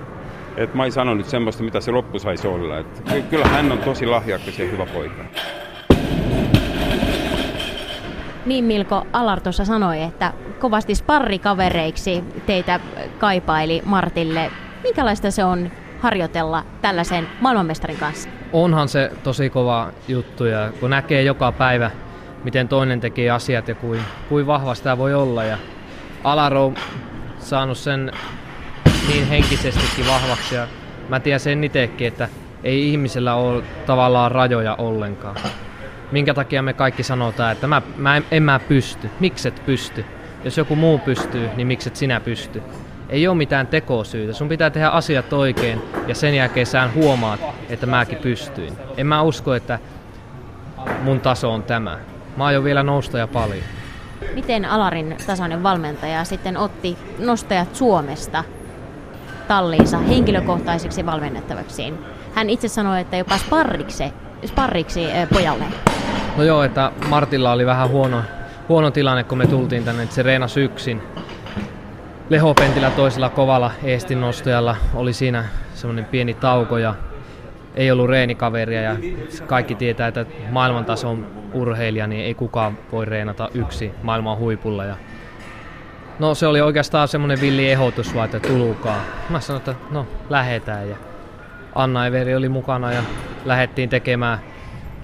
Et 0.57 0.73
mä 0.73 0.85
en 0.85 0.91
sano 0.91 1.13
nyt 1.13 1.25
semmoista, 1.25 1.63
mitä 1.63 1.81
se 1.81 1.91
loppu 1.91 2.19
saisi 2.19 2.47
olla. 2.47 2.77
Et 2.77 3.03
kyllä 3.29 3.47
hän 3.47 3.71
on 3.71 3.77
tosi 3.77 4.05
lahjakas 4.05 4.59
ja 4.59 4.65
hyvä 4.65 4.85
poika. 4.85 5.23
Niin 8.45 8.65
Milko 8.65 9.07
Alartossa 9.13 9.65
sanoi, 9.65 10.01
että 10.01 10.33
kovasti 10.59 10.95
sparrikavereiksi 10.95 12.23
teitä 12.45 12.79
kaipaili 13.19 13.81
Martille. 13.85 14.51
Minkälaista 14.83 15.31
se 15.31 15.43
on 15.43 15.71
harjoitella 15.99 16.63
tällaisen 16.81 17.27
maailmanmestarin 17.41 17.97
kanssa? 17.97 18.29
Onhan 18.53 18.89
se 18.89 19.11
tosi 19.23 19.49
kova 19.49 19.91
juttu 20.07 20.45
ja 20.45 20.71
kun 20.79 20.89
näkee 20.89 21.23
joka 21.23 21.51
päivä, 21.51 21.91
miten 22.43 22.67
toinen 22.67 22.99
tekee 22.99 23.29
asiat 23.29 23.67
ja 23.67 23.75
kuin, 23.75 23.99
kuin 24.29 24.47
vahva 24.47 24.75
sitä 24.75 24.97
voi 24.97 25.13
olla. 25.13 25.43
Ja 25.43 25.57
Alaro 26.23 26.65
on 26.65 26.75
saanut 27.39 27.77
sen 27.77 28.11
niin 29.07 29.27
henkisestikin 29.27 30.07
vahvaksi 30.07 30.55
ja 30.55 30.67
mä 31.09 31.19
tiedän 31.19 31.39
sen 31.39 31.63
itsekin, 31.63 32.07
että 32.07 32.29
ei 32.63 32.91
ihmisellä 32.91 33.35
ole 33.35 33.63
tavallaan 33.85 34.31
rajoja 34.31 34.75
ollenkaan. 34.75 35.35
Minkä 36.11 36.33
takia 36.33 36.61
me 36.61 36.73
kaikki 36.73 37.03
sanotaan, 37.03 37.51
että 37.51 37.67
mä, 37.67 37.81
mä 37.97 38.17
en, 38.17 38.25
en 38.31 38.43
mä 38.43 38.59
pysty. 38.59 39.09
Mikset 39.19 39.61
pysty? 39.65 40.05
Jos 40.43 40.57
joku 40.57 40.75
muu 40.75 40.99
pystyy, 40.99 41.49
niin 41.55 41.67
mikset 41.67 41.95
sinä 41.95 42.19
pysty? 42.19 42.63
Ei 43.09 43.27
ole 43.27 43.37
mitään 43.37 43.67
tekosyytä. 43.67 44.33
Sun 44.33 44.49
pitää 44.49 44.69
tehdä 44.69 44.87
asiat 44.87 45.33
oikein 45.33 45.81
ja 46.07 46.15
sen 46.15 46.35
jälkeen 46.35 46.65
sä 46.65 46.89
huomaat, 46.95 47.39
että 47.69 47.85
mäkin 47.85 48.17
pystyin. 48.17 48.73
En 48.97 49.07
mä 49.07 49.21
usko, 49.21 49.53
että 49.53 49.79
mun 51.03 51.19
taso 51.19 51.53
on 51.53 51.63
tämä. 51.63 51.99
Mä 52.37 52.45
aion 52.45 52.63
vielä 52.63 52.83
nousta 52.83 53.17
ja 53.17 53.27
paljon. 53.27 53.63
Miten 54.33 54.65
Alarin 54.65 55.17
tasainen 55.27 55.63
valmentaja 55.63 56.23
sitten 56.23 56.57
otti 56.57 56.97
nostajat 57.19 57.75
Suomesta 57.75 58.43
talliinsa 59.51 59.97
henkilökohtaisiksi 59.97 61.05
valmennettavaksi. 61.05 61.93
Hän 62.33 62.49
itse 62.49 62.67
sanoi, 62.67 63.01
että 63.01 63.17
jopa 63.17 63.37
sparriksi, 63.37 64.03
sparriksi 64.45 65.05
eh, 65.05 65.29
pojalle. 65.33 65.63
No 66.37 66.43
joo, 66.43 66.63
että 66.63 66.91
Martilla 67.09 67.51
oli 67.51 67.65
vähän 67.65 67.89
huono, 67.89 68.21
huono 68.69 68.91
tilanne, 68.91 69.23
kun 69.23 69.37
me 69.37 69.47
tultiin 69.47 69.83
tänne, 69.83 70.03
että 70.03 70.15
se 70.15 70.23
reenasi 70.23 70.61
yksin. 70.61 71.01
Lehopentillä 72.29 72.91
toisella 72.91 73.29
kovalla 73.29 73.71
eestinostojalla 73.83 74.75
oli 74.93 75.13
siinä 75.13 75.45
semmoinen 75.73 76.05
pieni 76.05 76.33
tauko 76.33 76.77
ja 76.77 76.95
ei 77.75 77.91
ollut 77.91 78.09
reenikaveria 78.09 78.81
ja 78.81 78.95
kaikki 79.47 79.75
tietää, 79.75 80.07
että 80.07 80.25
maailman 80.49 80.85
tason 80.85 81.27
urheilija, 81.53 82.07
niin 82.07 82.25
ei 82.25 82.33
kukaan 82.33 82.77
voi 82.91 83.05
reenata 83.05 83.49
yksi 83.53 83.91
maailman 84.03 84.37
huipulla. 84.37 84.85
Ja 84.85 84.95
No 86.21 86.35
se 86.35 86.47
oli 86.47 86.61
oikeastaan 86.61 87.07
semmoinen 87.07 87.41
villi 87.41 87.71
ehdotus 87.71 88.15
vaan, 88.15 88.25
että 88.25 88.39
tulukaa. 88.39 89.01
Mä 89.29 89.39
sanoin, 89.39 89.59
että 89.59 89.75
no 89.91 90.07
lähetään 90.29 90.89
ja 90.89 90.95
Anna 91.75 92.07
Everi 92.07 92.35
oli 92.35 92.49
mukana 92.49 92.91
ja 92.91 93.03
lähdettiin 93.45 93.89
tekemään 93.89 94.39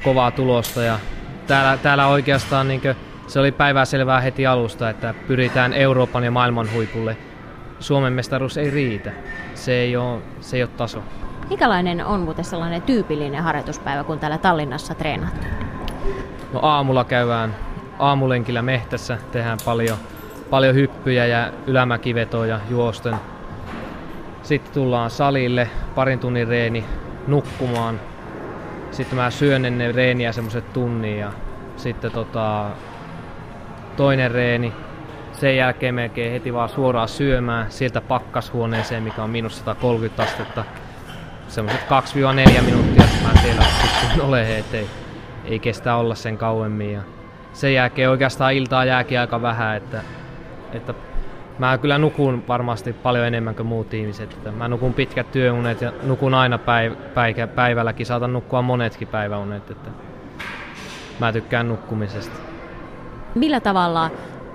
kovaa 0.03 0.31
tulosta 0.31 0.83
ja 0.83 0.99
täällä, 1.47 1.77
täällä 1.77 2.07
oikeastaan 2.07 2.67
niin 2.67 2.81
se 3.27 3.39
oli 3.39 3.51
päivää 3.51 3.85
heti 4.23 4.47
alusta, 4.47 4.89
että 4.89 5.13
pyritään 5.27 5.73
Euroopan 5.73 6.23
ja 6.23 6.31
maailman 6.31 6.69
huipulle. 6.73 7.17
Suomen 7.79 8.13
mestaruus 8.13 8.57
ei 8.57 8.69
riitä. 8.69 9.11
Se 9.53 9.73
ei 9.73 9.95
ole, 9.95 10.21
se 10.41 10.57
ei 10.57 10.63
ole 10.63 10.69
taso. 10.77 11.03
Mikälainen 11.49 12.05
on 12.05 12.19
muuten 12.19 12.45
sellainen 12.45 12.81
tyypillinen 12.81 13.43
harjoituspäivä, 13.43 14.03
kun 14.03 14.19
täällä 14.19 14.37
Tallinnassa 14.37 14.95
treenat? 14.95 15.47
No 16.53 16.59
aamulla 16.61 17.03
käydään 17.03 17.55
aamulenkillä 17.99 18.61
mehtässä, 18.61 19.17
tehdään 19.31 19.57
paljon 19.65 19.97
paljon 20.49 20.75
hyppyjä 20.75 21.25
ja 21.25 21.51
ylämäkivetoja 21.67 22.59
juosten. 22.69 23.15
Sitten 24.43 24.73
tullaan 24.73 25.09
salille, 25.09 25.69
parin 25.95 26.19
tunnin 26.19 26.47
reeni 26.47 26.85
nukkumaan. 27.27 27.99
Sitten 28.91 29.15
mä 29.15 29.29
syön 29.29 29.65
ennen 29.65 29.95
reeniä 29.95 30.31
semmoset 30.31 30.73
tunnin 30.73 31.19
ja 31.19 31.31
sitten 31.77 32.11
tota, 32.11 32.65
toinen 33.97 34.31
reeni. 34.31 34.73
Sen 35.31 35.57
jälkeen 35.57 35.95
melkein 35.95 36.31
heti 36.31 36.53
vaan 36.53 36.69
suoraan 36.69 37.07
syömään 37.07 37.71
sieltä 37.71 38.01
pakkashuoneeseen, 38.01 39.03
mikä 39.03 39.23
on 39.23 39.29
miinus 39.29 39.57
130 39.57 40.23
astetta. 40.23 40.63
Semmoiset 41.47 41.81
2-4 42.59 42.61
minuuttia, 42.61 43.03
mä 43.23 43.41
siellä 43.41 43.63
sitten 43.91 44.21
ole, 44.21 44.57
ettei 44.57 44.87
ei 45.45 45.59
kestä 45.59 45.95
olla 45.95 46.15
sen 46.15 46.37
kauemmin. 46.37 46.93
Ja 46.93 47.01
sen 47.53 47.73
jälkeen 47.73 48.09
oikeastaan 48.09 48.53
iltaa 48.53 48.85
jääkin 48.85 49.19
aika 49.19 49.41
vähän, 49.41 49.77
että 49.77 50.01
että 50.71 50.93
mä 51.59 51.77
kyllä 51.77 51.97
nukun 51.97 52.43
varmasti 52.47 52.93
paljon 52.93 53.25
enemmän 53.25 53.55
kuin 53.55 53.67
muut 53.67 53.93
ihmiset. 53.93 54.33
Että 54.33 54.51
mä 54.51 54.67
nukun 54.67 54.93
pitkät 54.93 55.31
työunet 55.31 55.81
ja 55.81 55.91
nukun 56.03 56.33
aina 56.33 56.57
päiv- 56.57 56.95
päiv- 56.95 57.47
päivälläkin. 57.47 58.05
Saatan 58.05 58.33
nukkua 58.33 58.61
monetkin 58.61 59.07
päiväunet. 59.07 59.71
Että 59.71 59.89
mä 61.19 61.33
tykkään 61.33 61.67
nukkumisesta. 61.67 62.39
Millä 63.35 63.59
tavalla 63.59 64.11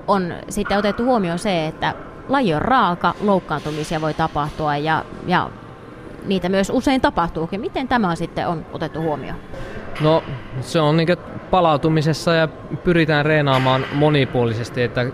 on 0.08 0.34
sitten 0.48 0.78
otettu 0.78 1.04
huomioon 1.04 1.38
se, 1.38 1.66
että 1.66 1.94
laji 2.28 2.54
on 2.54 2.62
raaka, 2.62 3.14
loukkaantumisia 3.20 4.00
voi 4.00 4.14
tapahtua 4.14 4.76
ja, 4.76 5.04
ja 5.26 5.50
niitä 6.26 6.48
myös 6.48 6.70
usein 6.70 7.00
tapahtuukin. 7.00 7.60
Miten 7.60 7.88
tämä 7.88 8.14
sitten 8.14 8.48
on 8.48 8.66
otettu 8.72 9.00
huomioon? 9.00 9.38
No 10.00 10.22
se 10.60 10.80
on 10.80 10.96
niin 10.96 11.08
palautumisessa 11.50 12.34
ja 12.34 12.48
pyritään 12.84 13.24
reenaamaan 13.24 13.84
monipuolisesti, 13.92 14.82
että 14.82 15.06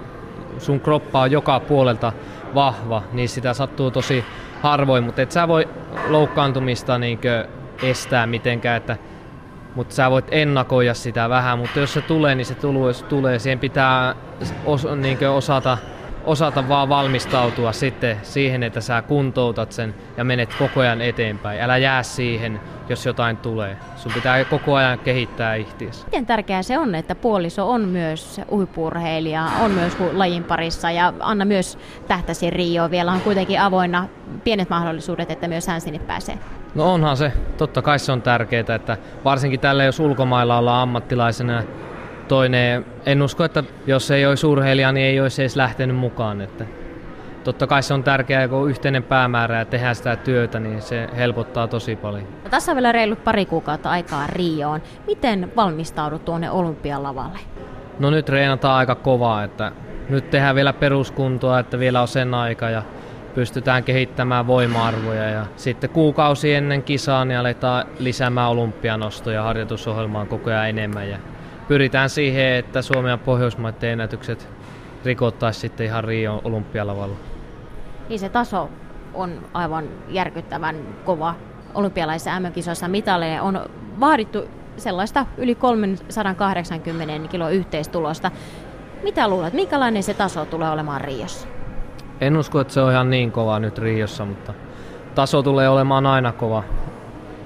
sun 0.59 0.81
kroppa 0.81 1.21
on 1.21 1.31
joka 1.31 1.61
puolelta 1.61 2.13
vahva, 2.55 3.03
niin 3.13 3.29
sitä 3.29 3.55
sattuu 3.55 3.91
tosi 3.91 4.25
harvoin, 4.63 5.05
mutta 5.05 5.23
et 5.23 5.33
sä 5.33 5.49
voi 5.49 5.69
loukkaantumista 6.09 6.99
niinkö 6.99 7.49
estää 7.83 8.27
mitenkään, 8.27 8.77
että 8.77 8.97
mutta 9.75 9.95
sä 9.95 10.11
voit 10.11 10.27
ennakoida 10.31 10.95
sitä 10.95 11.29
vähän, 11.29 11.59
mutta 11.59 11.81
jos 11.81 11.93
se 11.93 12.01
tulee, 12.01 12.35
niin 12.35 12.47
se 12.47 12.55
tulee, 12.55 12.93
tulee. 13.09 13.39
Siihen 13.39 13.59
pitää 13.59 14.15
os, 14.65 14.87
niinkö 14.97 15.33
osata, 15.33 15.79
osata 16.29 16.69
vaan 16.69 16.89
valmistautua 16.89 17.73
sitten 17.73 18.17
siihen, 18.23 18.63
että 18.63 18.81
sä 18.81 19.03
kuntoutat 19.03 19.73
sen 19.73 19.95
ja 20.17 20.25
menet 20.25 20.55
koko 20.59 20.81
ajan 20.81 21.03
eteenpäin. 21.03 21.61
Älä 21.61 21.79
jää 21.79 22.03
siihen, 22.03 22.61
jos 22.89 23.07
jotain 23.07 23.37
tulee. 23.37 23.77
Sun 23.97 24.13
pitää 24.13 24.45
koko 24.45 24.75
ajan 24.75 24.99
kehittää 24.99 25.55
ihtiäsi. 25.55 26.05
Miten 26.05 26.27
tärkeää 26.27 26.63
se 26.63 26.79
on, 26.79 26.95
että 26.95 27.15
puoliso 27.15 27.71
on 27.71 27.81
myös 27.81 28.41
huippurheilija, 28.51 29.47
on 29.61 29.71
myös 29.71 29.97
lajin 30.13 30.45
parissa 30.45 30.91
ja 30.91 31.13
Anna 31.21 31.45
myös 31.45 31.79
tähtäsi 32.09 32.51
Rio. 32.51 32.91
Vielä 32.91 33.13
on 33.13 33.21
kuitenkin 33.21 33.61
avoinna 33.61 34.09
pienet 34.45 34.71
mahdollisuudet, 34.71 35.31
että 35.31 35.49
myös 35.49 35.67
hän 35.67 35.81
sinne 35.81 35.99
pääsee. 35.99 36.39
No 36.75 36.95
onhan 36.95 37.17
se. 37.17 37.33
Totta 37.57 37.83
kai 37.83 37.99
se 37.99 38.13
on 38.13 38.23
tärkeää, 38.23 38.75
että 38.75 38.97
varsinkin 39.25 39.61
tälle 39.61 39.85
jos 39.85 40.01
ulkomailla 40.01 40.59
ollaan 40.59 40.83
ammattilaisena 40.83 41.63
toinen, 42.29 42.87
en 43.07 43.23
usko, 43.23 43.45
että 43.45 43.65
jos 43.87 44.11
ei 44.11 44.27
olisi 44.27 44.47
urheilija, 44.47 44.93
niin 44.93 45.07
ei 45.07 45.21
olisi 45.21 45.43
edes 45.43 45.57
lähtenyt 45.57 45.97
mukaan. 45.97 46.41
Että 46.41 46.65
totta 47.45 47.67
kai 47.67 47.83
se 47.83 47.95
on 47.95 48.05
tärkeää, 48.05 48.49
kun 48.49 48.59
on 48.59 48.71
yhteinen 48.71 49.03
päämäärä 49.03 49.59
ja 49.59 49.65
tehdään 49.65 49.95
sitä 49.95 50.17
työtä, 50.17 50.61
niin 50.61 50.83
se 50.83 51.09
helpottaa 51.17 51.69
tosi 51.69 51.97
paljon. 51.97 52.25
No, 52.45 52.51
tässä 52.51 52.73
on 52.73 52.77
vielä 52.77 52.93
reilut 52.93 53.25
pari 53.25 53.47
kuukautta 53.47 53.91
aikaa 53.91 54.27
Rioon. 54.27 54.83
Miten 55.07 55.53
valmistaudut 55.57 56.25
tuonne 56.25 56.51
olympialavalle? 56.51 57.39
No 57.99 58.11
nyt 58.11 58.29
reenataan 58.29 58.79
aika 58.79 58.95
kovaa, 58.95 59.45
että 59.45 59.73
nyt 60.09 60.31
tehdään 60.31 60.55
vielä 60.55 60.73
peruskuntoa, 60.73 61.59
että 61.59 61.79
vielä 61.79 62.01
on 62.01 62.09
sen 62.09 62.35
aika 62.35 62.71
ja 62.71 62.83
pystytään 63.35 63.85
kehittämään 63.85 64.47
voima-arvoja 64.47 65.31
ja 65.31 65.47
sitten 65.57 65.91
kuukausi 65.91 66.55
ennen 66.55 66.83
kisaa 66.83 67.25
niin 67.25 67.39
aletaan 67.39 67.85
lisäämään 67.99 68.51
olympianostoja 68.51 69.43
harjoitusohjelmaan 69.43 70.29
koko 70.29 70.51
ajan 70.51 70.69
enemmän 70.69 71.09
ja 71.09 71.19
pyritään 71.69 72.11
siihen, 72.11 72.55
että 72.55 72.83
Suomen 72.83 73.11
ja 73.11 73.19
Pohjoismaiden 73.19 73.91
ennätykset 73.91 74.49
rikottaisiin 75.05 75.61
sitten 75.61 75.87
ihan 75.87 76.05
Rio 76.05 76.41
olympialavalla. 76.45 77.17
Niin 78.09 78.19
se 78.19 78.29
taso 78.29 78.71
on 79.15 79.39
aivan 79.55 79.85
järkyttävän 80.09 80.77
kova 81.05 81.35
olympialaisissa 81.75 82.41
MM-kisoissa 82.41 82.89
mitaleja. 82.89 83.43
On 83.43 83.61
vaadittu 84.01 84.45
sellaista 84.77 85.27
yli 85.39 85.55
380 85.55 87.29
kilo 87.29 87.51
yhteistulosta. 87.51 88.31
Mitä 89.03 89.29
luulet, 89.29 89.53
minkälainen 89.53 90.03
se 90.03 90.15
taso 90.15 90.45
tulee 90.45 90.71
olemaan 90.71 91.01
Riossa? 91.01 91.49
En 92.21 92.37
usko, 92.37 92.61
että 92.61 92.75
se 92.75 92.81
on 92.81 92.93
ihan 92.93 93.11
niin 93.11 93.33
kova 93.33 93.59
nyt 93.59 93.79
Riossa, 93.79 94.25
mutta 94.25 94.55
taso 95.15 95.43
tulee 95.43 95.69
olemaan 95.69 96.07
aina 96.07 96.33
kova. 96.33 96.63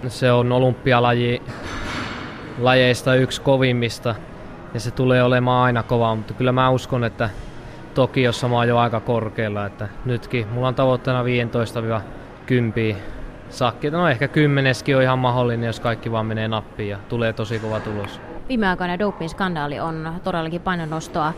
Se 0.09 0.33
on 0.33 0.53
olympialaji 0.53 1.43
lajeista 2.65 3.15
yksi 3.15 3.41
kovimmista 3.41 4.15
ja 4.75 4.81
se 4.81 4.91
tulee 4.91 5.23
olemaan 5.23 5.65
aina 5.65 5.83
kova, 5.83 6.15
mutta 6.15 6.35
kyllä 6.35 6.53
mä 6.53 6.71
uskon, 6.71 7.05
että 7.05 7.31
Tokiossa 7.95 8.49
mä 8.49 8.57
oon 8.57 8.69
jo 8.69 8.79
aika 8.79 9.01
korkealla, 9.01 9.67
että 9.67 9.89
nytkin 10.05 10.49
mulla 10.49 10.69
on 10.69 10.75
tavoitteena 10.75 11.23
15-10 12.93 12.97
sakki. 13.51 13.91
No 13.91 14.09
ehkä 14.09 14.29
kymmeneskin 14.29 14.97
on 14.97 15.03
ihan 15.03 15.19
mahdollinen, 15.19 15.67
jos 15.67 15.81
kaikki 15.81 16.13
vaan 16.13 16.27
menee 16.27 16.49
nappiin 16.49 16.89
ja 16.89 16.99
tulee 17.09 17.33
tosi 17.33 17.59
kova 17.59 17.81
tulos. 17.81 18.21
Viime 18.49 18.69
aikoina 18.69 18.99
doping-skandaali 18.99 19.81
on 19.81 20.13
todellakin 20.25 20.61
painonostoa 20.61 21.33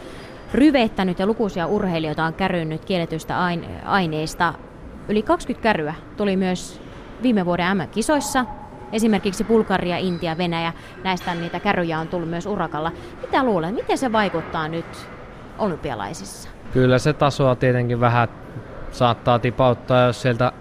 ryvettänyt 0.54 1.18
ja 1.18 1.26
lukuisia 1.26 1.66
urheilijoita 1.66 2.24
on 2.24 2.34
kärynnyt 2.34 2.84
kielletystä 2.84 3.36
aineista. 3.84 4.54
Yli 5.08 5.22
20 5.22 5.62
kärryä 5.62 5.94
tuli 6.16 6.36
myös 6.36 6.80
viime 7.22 7.44
vuoden 7.44 7.76
M-kisoissa 7.76 8.44
Esimerkiksi 8.94 9.44
Bulgaria, 9.44 9.98
Intia, 9.98 10.38
Venäjä, 10.38 10.72
näistä 11.04 11.34
niitä 11.34 11.60
kärryjä 11.60 11.98
on 11.98 12.08
tullut 12.08 12.30
myös 12.30 12.46
urakalla. 12.46 12.92
Mitä 13.20 13.44
luulet, 13.44 13.74
miten 13.74 13.98
se 13.98 14.12
vaikuttaa 14.12 14.68
nyt 14.68 15.08
olympialaisissa? 15.58 16.48
Kyllä 16.72 16.98
se 16.98 17.12
tasoa 17.12 17.57
tietenkin 17.57 18.00
vähän 18.00 18.28
saattaa 18.90 19.38
tipauttaa, 19.38 20.07
jos 20.07 20.22
sieltä 20.22 20.52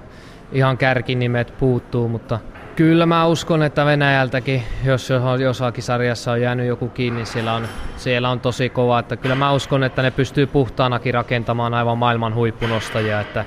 ihan 0.51 0.77
kärkinimet 0.77 1.53
puuttuu, 1.59 2.07
mutta 2.07 2.39
kyllä 2.75 3.05
mä 3.05 3.25
uskon, 3.25 3.63
että 3.63 3.85
Venäjältäkin, 3.85 4.63
jos 4.85 5.09
jossakin 5.39 5.83
sarjassa 5.83 6.31
on 6.31 6.41
jäänyt 6.41 6.67
joku 6.67 6.89
kiinni, 6.89 7.25
siellä 7.25 7.53
on, 7.53 7.67
siellä 7.97 8.29
on 8.29 8.39
tosi 8.39 8.69
kova. 8.69 8.99
Että 8.99 9.17
kyllä 9.17 9.35
mä 9.35 9.53
uskon, 9.53 9.83
että 9.83 10.01
ne 10.01 10.11
pystyy 10.11 10.47
puhtaanakin 10.47 11.13
rakentamaan 11.13 11.73
aivan 11.73 11.97
maailman 11.97 12.35
huippunostajia. 12.35 13.21
Että 13.21 13.45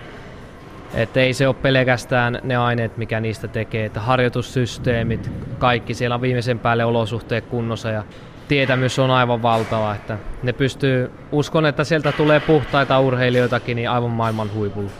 että 0.94 1.20
ei 1.20 1.32
se 1.32 1.48
ole 1.48 1.56
pelkästään 1.62 2.38
ne 2.42 2.56
aineet, 2.56 2.96
mikä 2.96 3.20
niistä 3.20 3.48
tekee, 3.48 3.84
että 3.84 4.00
harjoitussysteemit, 4.00 5.30
kaikki 5.58 5.94
siellä 5.94 6.14
on 6.14 6.20
viimeisen 6.20 6.58
päälle 6.58 6.84
olosuhteet 6.84 7.46
kunnossa 7.46 7.90
ja 7.90 8.02
tietämys 8.48 8.98
on 8.98 9.10
aivan 9.10 9.42
valtava, 9.42 9.94
että 9.94 10.18
ne 10.42 10.52
pystyy, 10.52 11.10
uskon, 11.32 11.66
että 11.66 11.84
sieltä 11.84 12.12
tulee 12.12 12.40
puhtaita 12.40 13.00
urheilijoitakin 13.00 13.76
niin 13.76 13.90
aivan 13.90 14.10
maailman 14.10 14.54
huipulla. 14.54 14.90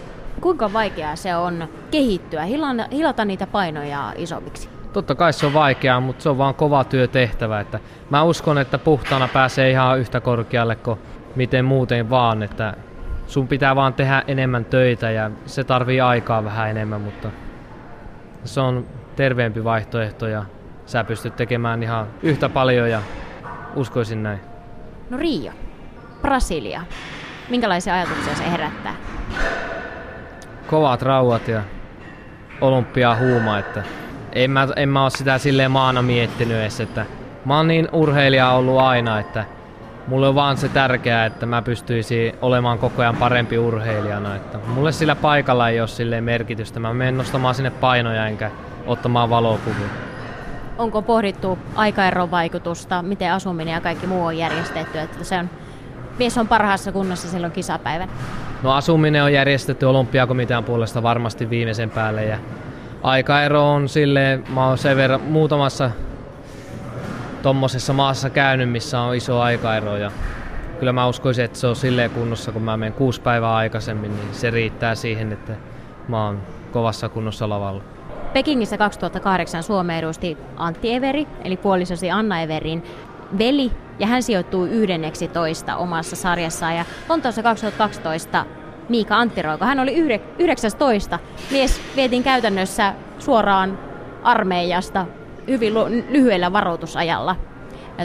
Kuinka 0.41 0.73
vaikeaa 0.73 1.17
se 1.17 1.37
on 1.37 1.69
kehittyä, 1.91 2.45
hilata 2.93 3.25
niitä 3.25 3.47
painoja 3.47 4.13
isommiksi? 4.17 4.69
Totta 4.93 5.15
kai 5.15 5.33
se 5.33 5.47
on 5.47 5.55
vaikeaa, 5.55 6.01
mutta 6.01 6.23
se 6.23 6.29
on 6.29 6.39
vaan 6.39 6.55
kova 6.55 6.85
työtehtävä. 6.85 7.61
Että 7.61 7.81
mä 8.11 8.23
uskon, 8.23 8.59
että 8.59 8.79
puhtaana 8.79 9.29
pääsee 9.29 9.71
ihan 9.71 9.99
yhtä 9.99 10.21
korkealle 10.21 10.77
kuin 10.77 10.99
miten 11.37 11.65
muuten 11.65 12.11
vaan, 12.11 12.43
että 12.43 12.75
sun 13.27 13.49
pitää 13.49 13.77
vaan 13.77 13.95
tehdä 13.95 14.23
enemmän 14.27 14.65
töitä 14.65 15.11
ja 15.11 15.31
se 15.47 15.65
tarvii 15.65 16.01
aikaa 16.01 16.45
vähän 16.45 16.71
enemmän, 16.71 17.01
mutta 17.01 17.31
se 18.45 18.61
on 18.61 18.87
terveempi 19.17 19.65
vaihtoehto 19.65 20.27
ja 20.27 20.45
sä 20.87 21.05
pystyt 21.05 21.37
tekemään 21.37 21.83
ihan 21.83 22.07
yhtä 22.23 22.49
paljon 22.49 22.91
ja 22.91 23.03
uskoisin 23.77 24.23
näin. 24.23 24.41
No 25.11 25.17
Rio, 25.17 25.53
Brasilia. 26.23 26.83
Minkälaisia 27.49 27.95
ajatuksia 27.95 28.35
se 28.35 28.51
herättää? 28.51 28.95
Kovat 30.67 31.03
rauhat 31.03 31.49
ja 31.49 31.63
olympia 32.61 33.17
huuma, 33.17 33.59
että 33.59 33.83
en 34.33 34.51
mä, 34.51 34.69
en 34.77 34.89
mä 34.89 35.03
ole 35.03 35.11
sitä 35.11 35.39
silleen 35.39 35.71
maana 35.71 36.03
miettinyt 36.03 36.57
edes, 36.57 36.81
että 36.81 37.07
mä 37.45 37.57
oon 37.57 37.69
niin 37.69 37.89
urheilija 37.93 38.51
ollut 38.51 38.79
aina, 38.79 39.21
että 39.21 39.45
mulle 40.07 40.29
on 40.29 40.35
vaan 40.35 40.57
se 40.57 40.69
tärkeää, 40.69 41.27
että 41.27 41.47
mä 41.47 41.63
pystyisin 41.63 42.33
olemaan 42.43 42.79
koko 42.79 43.03
ajan 43.03 43.17
parempi 43.17 43.59
urheilijana. 43.59 44.37
Että 44.37 44.59
mulle 44.59 44.93
sillä 44.93 45.15
paikalla 45.15 45.69
ei 45.69 45.81
ole 45.81 45.89
silleen 45.89 46.25
merkitystä. 46.25 46.81
Mä 46.81 46.95
menen 46.95 47.19
nostamaan 47.19 47.55
sinne 47.55 47.71
painoja 47.71 48.27
enkä 48.27 48.51
ottamaan 48.87 49.31
valokuvia. 49.31 49.89
Onko 50.79 51.03
pohdittu 51.03 51.59
aikaeron 51.75 52.31
vaikutusta, 52.31 53.03
miten 53.03 53.33
asuminen 53.33 53.75
ja 53.75 53.81
kaikki 53.81 54.07
muu 54.07 54.25
on 54.25 54.39
järjestetty, 54.39 54.99
että 54.99 55.25
se 55.25 55.39
on, 55.39 55.51
mies 56.19 56.39
on 56.39 56.49
parhaassa 56.49 56.93
kunnossa 56.93 57.29
silloin 57.29 57.53
kisapäivän? 57.53 58.09
No 58.63 58.73
asuminen 58.73 59.23
on 59.23 59.33
järjestetty 59.33 59.87
olympiakomitean 59.87 60.65
puolesta 60.65 61.03
varmasti 61.03 61.51
viimeisen 61.51 61.91
päälle 61.91 62.25
ja 62.25 62.39
aikaero 63.03 63.73
on 63.73 63.89
silleen, 63.89 64.45
mä 64.49 64.67
oon 64.67 64.79
sen 64.79 64.97
verran 64.97 65.21
muutamassa 65.21 65.91
tommosessa 67.47 67.93
maassa 67.93 68.31
käynyt, 68.31 68.71
missä 68.71 69.01
on 69.01 69.15
iso 69.15 69.41
aikaero 69.41 69.97
ja 69.97 70.11
kyllä 70.79 70.93
mä 70.93 71.07
uskoisin, 71.07 71.45
että 71.45 71.59
se 71.59 71.67
on 71.67 71.77
silleen 71.77 72.11
kunnossa, 72.11 72.53
kun 72.53 72.63
mä 72.63 72.77
menen 72.77 72.93
kuusi 72.93 73.21
päivää 73.21 73.55
aikaisemmin, 73.55 74.17
niin 74.17 74.35
se 74.35 74.51
riittää 74.51 74.95
siihen, 74.95 75.33
että 75.33 75.53
mä 76.09 76.25
oon 76.25 76.43
kovassa 76.73 77.09
kunnossa 77.09 77.49
lavalla. 77.49 77.83
Pekingissä 78.33 78.79
2008 78.79 79.63
Suomi 79.63 79.99
edusti 79.99 80.39
Antti 80.57 80.95
Everi, 80.95 81.27
eli 81.45 81.57
puolisosi 81.57 82.11
Anna 82.11 82.41
Everin 82.41 82.83
veli, 83.39 83.73
ja 83.99 84.07
hän 84.07 84.23
sijoittuu 84.23 84.69
toista 85.33 85.77
omassa 85.77 86.17
sarjassaan. 86.17 86.77
Ja 86.77 86.85
Lontoossa 87.09 87.43
2012 87.43 88.45
Miika 88.89 89.17
Anttiroiko, 89.17 89.65
hän 89.65 89.81
oli 89.81 89.95
19. 90.39 91.19
Mies 91.51 91.81
vietiin 91.97 92.23
käytännössä 92.23 92.95
suoraan 93.19 93.79
armeijasta 94.23 95.07
hyvin 95.49 95.75
lyhyellä 96.11 96.53
varoitusajalla 96.53 97.37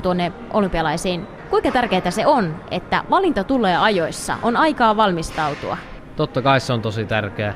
tuonne 0.04 0.32
olympialaisiin. 0.54 1.28
Kuinka 1.50 1.72
tärkeää 1.72 2.12
se 2.12 2.26
on, 2.26 2.56
että 2.72 3.04
valinta 3.10 3.44
tulee 3.44 3.78
ajoissa, 3.78 4.38
on 4.44 4.58
aikaa 4.58 4.98
valmistautua? 4.98 5.78
Totta 6.16 6.42
kai 6.42 6.60
se 6.60 6.74
on 6.74 6.82
tosi 6.82 7.06
tärkeää. 7.06 7.54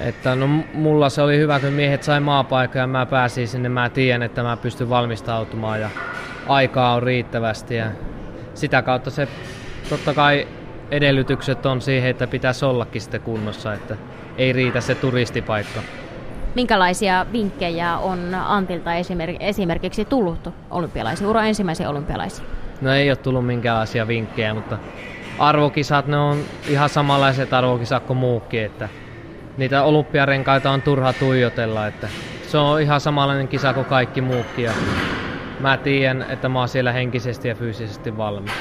Että 0.00 0.34
no, 0.34 0.48
mulla 0.74 1.08
se 1.08 1.22
oli 1.22 1.38
hyvä, 1.38 1.60
kun 1.60 1.72
miehet 1.72 2.02
sai 2.02 2.20
maapaikkaa 2.20 2.80
ja 2.80 2.86
mä 2.86 3.06
pääsin 3.06 3.48
sinne. 3.48 3.68
Mä 3.68 3.88
tiedän, 3.88 4.22
että 4.22 4.42
mä 4.42 4.56
pystyn 4.56 4.88
valmistautumaan 4.88 5.80
ja 5.80 5.90
aikaa 6.48 6.94
on 6.94 7.02
riittävästi. 7.02 7.74
Ja 7.74 7.86
sitä 8.54 8.82
kautta 8.82 9.10
se 9.10 9.28
totta 9.88 10.14
kai 10.14 10.48
edellytykset 10.90 11.66
on 11.66 11.80
siihen, 11.80 12.10
että 12.10 12.26
pitäisi 12.26 12.64
ollakin 12.64 13.00
sitten 13.00 13.20
kunnossa, 13.20 13.74
että 13.74 13.96
ei 14.38 14.52
riitä 14.52 14.80
se 14.80 14.94
turistipaikka. 14.94 15.80
Minkälaisia 16.58 17.26
vinkkejä 17.32 17.98
on 17.98 18.34
Antilta 18.34 18.90
esimerkiksi 19.40 20.04
tullut 20.04 20.48
olympialaisiin, 20.70 21.30
ura 21.30 21.44
ensimmäisiä 21.44 21.90
olympialaisiin? 21.90 22.48
No 22.80 22.92
ei 22.92 23.10
ole 23.10 23.16
tullut 23.16 23.46
minkäänlaisia 23.46 24.08
vinkkejä, 24.08 24.54
mutta 24.54 24.78
arvokisat, 25.38 26.06
ne 26.06 26.16
on 26.16 26.38
ihan 26.68 26.88
samanlaiset 26.88 27.52
arvokisat 27.52 28.02
kuin 28.02 28.16
muukin, 28.16 28.64
että 28.64 28.88
niitä 29.56 29.82
olympiarenkaita 29.82 30.70
on 30.70 30.82
turha 30.82 31.12
tuijotella, 31.12 31.86
että 31.86 32.08
se 32.48 32.58
on 32.58 32.80
ihan 32.80 33.00
samanlainen 33.00 33.48
kisa 33.48 33.74
kuin 33.74 33.86
kaikki 33.86 34.20
muukin 34.20 34.64
ja 34.64 34.72
mä 35.60 35.76
tiedän, 35.76 36.26
että 36.28 36.48
mä 36.48 36.58
oon 36.58 36.68
siellä 36.68 36.92
henkisesti 36.92 37.48
ja 37.48 37.54
fyysisesti 37.54 38.16
valmis. 38.16 38.52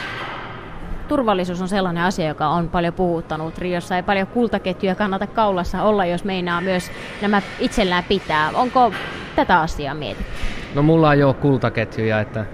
Turvallisuus 1.08 1.62
on 1.62 1.67
sellainen 1.67 2.04
asia, 2.04 2.28
joka 2.28 2.48
on 2.48 2.70
paljon 2.70 2.93
puhuttanut. 2.93 3.58
Riossa 3.58 3.96
ei 3.96 4.04
paljon 4.04 4.28
kultaketjuja 4.28 4.96
kannata 4.96 5.28
kaulassa 5.28 5.84
olla, 5.84 6.06
jos 6.06 6.24
meinaa 6.24 6.62
myös 6.62 6.91
nämä 7.22 7.41
itsellään 7.60 8.04
pitää. 8.04 8.50
Onko 8.54 8.91
tätä 9.36 9.60
asiaa 9.60 9.93
mietitty? 9.93 10.32
No 10.76 10.82
mulla 10.82 11.10
on 11.10 11.20
jo 11.20 11.34
kultaketjuja, 11.34 12.20
että 12.20 12.46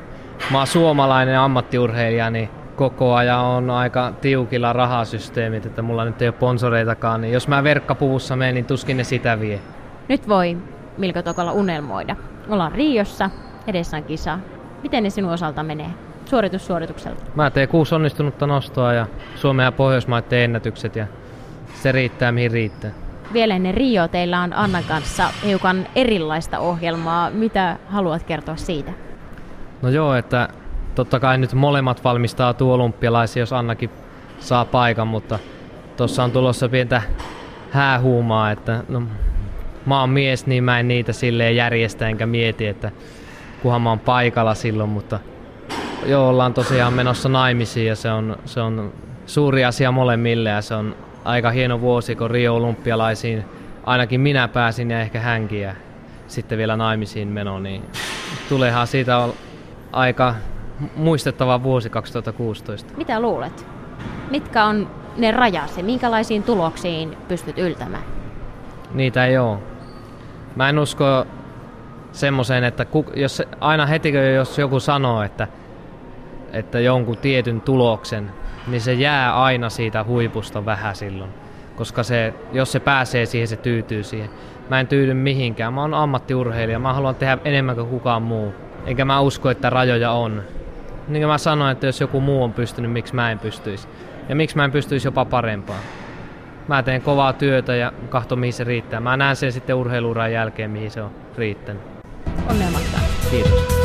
mä 0.52 0.58
oon 0.58 0.68
suomalainen 0.68 1.40
ammattiurheilija, 1.40 2.30
niin 2.30 2.50
koko 2.76 3.14
ajan 3.14 3.40
on 3.40 3.70
aika 3.70 4.14
tiukilla 4.22 4.74
rahasysteemit, 4.74 5.66
että 5.66 5.82
mulla 5.82 6.06
nyt 6.06 6.22
ei 6.22 6.28
ole 6.28 6.36
sponsoreitakaan, 6.36 7.22
niin 7.22 7.34
jos 7.34 7.48
mä 7.48 7.64
verkkapuvussa 7.64 8.36
menen, 8.36 8.56
niin 8.56 8.66
tuskin 8.66 8.98
ne 8.98 9.04
sitä 9.04 9.40
vie. 9.40 9.60
Nyt 10.08 10.28
voi 10.28 10.58
Milko 10.98 11.22
Tokola 11.22 11.52
unelmoida. 11.52 12.16
Ollaan 12.50 12.72
Riossa, 12.72 13.30
edessä 13.68 13.98
on 13.98 14.04
kisa. 14.04 14.40
Miten 14.84 15.04
ne 15.04 15.10
sinun 15.10 15.34
osalta 15.34 15.64
menee? 15.64 15.90
Suoritus 16.26 16.68
suoritukselta. 16.68 17.24
Mä 17.36 17.52
teen 17.52 17.68
kuusi 17.68 17.96
onnistunutta 17.96 18.48
nostoa 18.48 18.94
ja 18.94 19.08
Suomen 19.36 19.64
ja 19.64 19.72
Pohjoismaiden 19.72 20.40
ennätykset 20.40 20.96
ja 20.96 21.08
se 21.82 21.92
riittää 21.92 22.32
mihin 22.32 22.52
riittää. 22.52 22.92
Vielä 23.34 23.56
ennen 23.56 23.74
Rio 23.74 24.08
teillä 24.08 24.42
on 24.42 24.54
Annan 24.54 24.84
kanssa 24.84 25.30
hiukan 25.46 25.88
erilaista 25.96 26.60
ohjelmaa. 26.60 27.30
Mitä 27.30 27.78
haluat 27.90 28.24
kertoa 28.24 28.56
siitä? 28.56 28.92
No 29.82 29.90
joo, 29.90 30.16
että 30.16 30.50
totta 30.96 31.20
kai 31.20 31.38
nyt 31.38 31.54
molemmat 31.54 32.04
valmistaa 32.04 32.56
olympialaisia, 32.60 33.42
jos 33.42 33.54
Annakin 33.54 33.90
saa 34.40 34.66
paikan, 34.66 35.08
mutta 35.08 35.40
tuossa 35.98 36.24
on 36.24 36.32
tulossa 36.32 36.70
pientä 36.70 37.02
häähuumaa, 37.72 38.52
että 38.52 38.84
no, 38.90 39.04
mä 39.86 40.00
oon 40.00 40.10
mies, 40.10 40.48
niin 40.48 40.64
mä 40.64 40.80
en 40.80 40.88
niitä 40.88 41.14
silleen 41.14 41.56
järjestä 41.56 42.08
enkä 42.08 42.26
mieti, 42.26 42.68
että 42.68 42.92
kunhan 43.62 43.82
mä 43.82 43.90
oon 43.90 44.00
paikalla 44.00 44.54
silloin, 44.54 44.90
mutta 44.90 45.20
joo, 46.06 46.30
ollaan 46.30 46.54
tosiaan 46.54 46.94
menossa 46.94 47.30
naimisiin 47.30 47.88
ja 47.88 47.96
se 47.96 48.12
on, 48.12 48.38
se 48.46 48.62
on 48.62 48.94
suuri 49.26 49.66
asia 49.66 49.92
molemmille 49.92 50.50
ja 50.50 50.62
se 50.62 50.76
on 50.76 50.96
aika 51.26 51.52
hieno 51.52 51.82
vuosi, 51.82 52.16
kun 52.16 52.32
Rio 52.32 52.56
Olympialaisiin 52.56 53.46
ainakin 53.84 54.22
minä 54.22 54.48
pääsin 54.48 54.92
ja 54.92 55.02
ehkä 55.02 55.20
hänkin 55.20 55.62
ja 55.62 55.76
sitten 56.28 56.58
vielä 56.58 56.78
naimisiin 56.78 57.28
meno, 57.28 57.60
niin 57.60 57.84
tuleehan 58.50 58.88
siitä 58.88 59.28
aika 59.92 60.36
muistettava 60.96 61.64
vuosi 61.64 61.90
2016. 61.90 62.94
Mitä 62.98 63.20
luulet? 63.20 63.66
Mitkä 64.32 64.66
on 64.66 64.90
ne 65.18 65.32
rajasi? 65.32 65.84
Minkälaisiin 65.84 66.44
tuloksiin 66.44 67.18
pystyt 67.28 67.58
yltämään? 67.58 68.04
Niitä 68.94 69.26
ei 69.26 69.38
ole. 69.38 69.58
Mä 70.56 70.70
en 70.70 70.80
usko 70.80 71.26
semmoiseen, 72.12 72.64
että 72.64 72.86
jos 73.16 73.42
aina 73.60 73.86
heti 73.86 74.14
jos 74.36 74.58
joku 74.58 74.80
sanoo, 74.80 75.24
että, 75.24 75.48
että 76.54 76.80
jonkun 76.80 77.18
tietyn 77.18 77.62
tuloksen, 77.62 78.32
niin 78.68 78.82
se 78.82 78.94
jää 78.94 79.44
aina 79.44 79.70
siitä 79.70 80.04
huipusta 80.04 80.66
vähän 80.66 80.96
silloin. 80.96 81.32
Koska 81.76 82.04
se, 82.04 82.34
jos 82.52 82.72
se 82.72 82.80
pääsee 82.80 83.26
siihen, 83.26 83.48
se 83.48 83.56
tyytyy 83.56 84.04
siihen. 84.04 84.30
Mä 84.70 84.80
en 84.80 84.88
tyydy 84.88 85.14
mihinkään. 85.14 85.74
Mä 85.74 85.82
oon 85.82 85.94
ammattiurheilija. 85.94 86.80
Mä 86.80 86.94
haluan 86.94 87.16
tehdä 87.16 87.38
enemmän 87.46 87.76
kuin 87.76 87.88
kukaan 87.88 88.22
muu. 88.22 88.54
Enkä 88.86 89.06
mä 89.06 89.20
usko, 89.20 89.50
että 89.50 89.70
rajoja 89.70 90.12
on. 90.12 90.44
Niin 91.08 91.22
kuin 91.22 91.28
mä 91.28 91.38
sanoin, 91.38 91.72
että 91.72 91.86
jos 91.86 92.02
joku 92.02 92.22
muu 92.22 92.44
on 92.44 92.54
pystynyt, 92.54 92.92
miksi 92.92 93.16
mä 93.16 93.32
en 93.32 93.40
pystyisi. 93.40 93.88
Ja 94.30 94.36
miksi 94.36 94.56
mä 94.56 94.66
en 94.66 94.72
pystyisi 94.72 95.08
jopa 95.08 95.26
parempaan. 95.26 95.80
Mä 96.68 96.84
teen 96.84 97.02
kovaa 97.02 97.34
työtä 97.34 97.76
ja 97.76 97.92
kahto 98.10 98.36
mihin 98.36 98.54
se 98.54 98.64
riittää. 98.64 99.00
Mä 99.00 99.18
näen 99.18 99.36
sen 99.36 99.52
sitten 99.52 99.76
urheiluuran 99.76 100.32
jälkeen, 100.32 100.72
mihin 100.72 100.92
se 100.92 101.02
on 101.02 101.12
riittänyt. 101.38 101.82
Onnea 102.50 102.70
Kiitos. 103.32 103.83